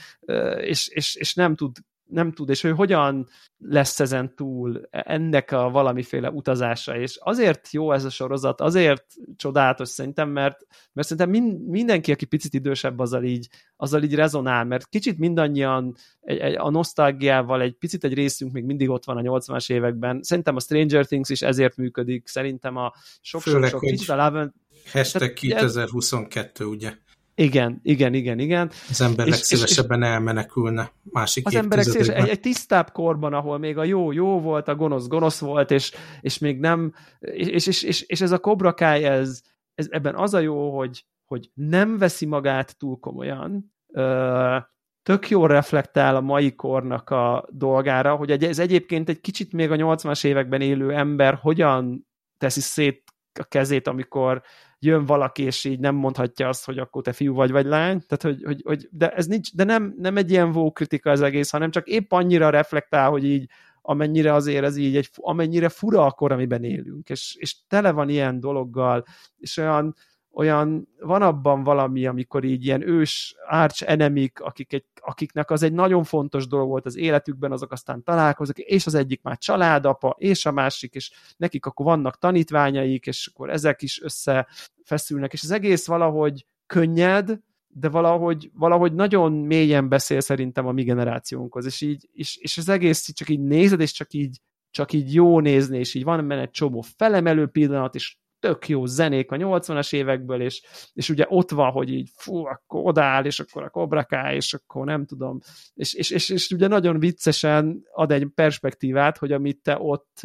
[0.60, 1.76] és, és, és nem tud
[2.06, 3.28] nem tud, és hogy hogyan
[3.58, 9.04] lesz ezen túl ennek a valamiféle utazása, és azért jó ez a sorozat, azért
[9.36, 14.64] csodálatos szerintem, mert, mert szerintem min, mindenki, aki picit idősebb, azzal így, azzal így rezonál,
[14.64, 19.16] mert kicsit mindannyian egy, egy, a nosztalgiával egy picit egy részünk még mindig ott van
[19.16, 20.22] a 80-as években.
[20.22, 24.52] Szerintem a Stranger Things is ezért működik, szerintem a sok-sok-sok kicsit a Love
[24.92, 26.94] Hashtag 2022, ugye?
[27.38, 28.70] Igen, igen, igen, igen.
[28.88, 33.78] Az emberek és, szívesebben és, elmenekülne másik Az emberek egy, egy tisztább korban, ahol még
[33.78, 38.02] a jó jó volt, a gonosz gonosz volt, és, és még nem, és, és, és,
[38.02, 39.40] és ez a kobrakáj, ez,
[39.74, 44.56] ez, ebben az a jó, hogy, hogy nem veszi magát túl komolyan, ö,
[45.02, 49.76] tök jól reflektál a mai kornak a dolgára, hogy ez egyébként egy kicsit még a
[49.76, 52.06] 80-as években élő ember hogyan
[52.38, 53.02] teszi szét
[53.38, 54.42] a kezét, amikor
[54.78, 58.22] jön valaki, és így nem mondhatja azt, hogy akkor te fiú vagy, vagy lány, tehát
[58.36, 61.50] hogy, hogy, hogy de ez nincs, de nem, nem egy ilyen vó kritika az egész,
[61.50, 63.48] hanem csak épp annyira reflektál, hogy így
[63.82, 68.40] amennyire azért ez így, egy, amennyire fura a amiben élünk, és, és tele van ilyen
[68.40, 69.04] dologgal,
[69.38, 69.94] és olyan,
[70.36, 75.72] olyan, van abban valami, amikor így ilyen ős arch enemik, akik egy, akiknek az egy
[75.72, 80.46] nagyon fontos dolog volt az életükben, azok aztán találkoznak, és az egyik már családapa, és
[80.46, 85.86] a másik, és nekik akkor vannak tanítványaik, és akkor ezek is összefeszülnek, és az egész
[85.86, 92.36] valahogy könnyed, de valahogy, valahogy nagyon mélyen beszél szerintem a mi generációnkhoz, és így, és,
[92.36, 96.04] és az egész csak így nézed, és csak így, csak így jó nézni, és így
[96.04, 98.16] van benne egy csomó felemelő pillanat, és
[98.46, 102.80] tök jó zenék a 80-as évekből, és, és ugye ott van, hogy így fú, akkor
[102.84, 105.38] odáll, és akkor a kobraká, és akkor nem tudom,
[105.74, 110.20] és, és, és, és ugye nagyon viccesen ad egy perspektívát, hogy amit te ott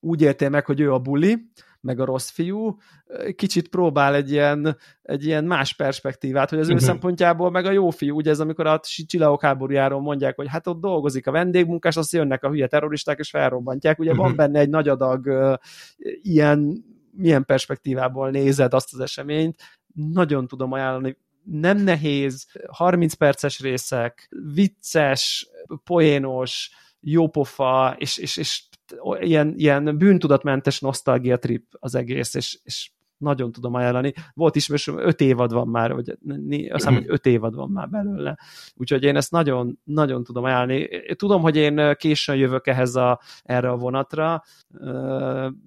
[0.00, 1.38] úgy éltél meg, hogy ő a buli,
[1.80, 2.76] meg a rossz fiú,
[3.36, 6.80] kicsit próbál egy ilyen, egy ilyen más perspektívát, hogy az uh-huh.
[6.80, 6.92] ő mhm.
[6.92, 10.80] szempontjából meg a jó fiú, ugye ez amikor a csillagok háborújáról mondják, hogy hát ott
[10.80, 14.26] dolgozik a vendégmunkás, azt jönnek a hülye terroristák, és felrobbantják, ugye uh-huh.
[14.26, 15.54] van benne egy nagy adag uh,
[16.22, 16.84] ilyen
[17.16, 19.62] milyen perspektívából nézed azt az eseményt,
[19.94, 25.48] nagyon tudom ajánlani, nem nehéz, 30 perces részek, vicces,
[25.84, 28.62] poénos, jópofa, és, és, és
[29.20, 34.12] ilyen, ilyen bűntudatmentes nosztalgia trip az egész, és, és nagyon tudom ajánlani.
[34.34, 36.18] Volt ismerősöm, öt évad van már, vagy azt
[36.72, 38.38] hiszem, hogy öt évad van már belőle.
[38.74, 40.88] Úgyhogy én ezt nagyon, nagyon tudom ajánlani.
[41.14, 44.42] Tudom, hogy én későn jövök ehhez a, erre a vonatra,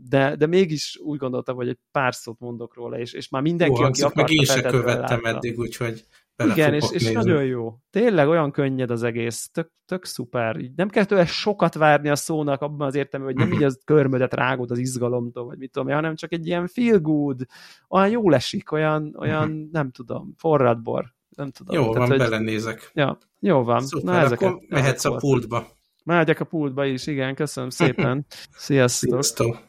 [0.10, 3.82] de, de mégis úgy gondoltam, hogy egy pár szót mondok róla, és, és már mindenki,
[3.82, 5.38] Ó, aki akarta, meg én se követtem látta.
[5.38, 6.06] eddig, úgyhogy
[6.46, 7.74] igen, és, és nagyon jó.
[7.90, 10.60] Tényleg olyan könnyed az egész, tök, tök szuper.
[10.60, 13.80] Így nem kell tőle sokat várni a szónak abban az értelemben, hogy nem így az
[13.86, 17.46] körmödet rágod az izgalomtól, vagy mit tudom hanem csak egy ilyen feel good,
[17.90, 21.16] olyan jó esik, olyan, olyan nem tudom, forradbor.
[21.30, 21.76] Nem tudom.
[21.76, 22.30] Jó Tehát, van, hogy...
[22.30, 22.92] belenézek.
[22.94, 23.82] Ja, jó van.
[23.82, 25.68] Szuper, Na, ezeket, akkor mehetsz ezek a pultba.
[26.04, 28.26] Megyek a pultba is, igen, köszönöm szépen.
[28.58, 29.12] Sziasztok.
[29.12, 29.60] Sziasztok.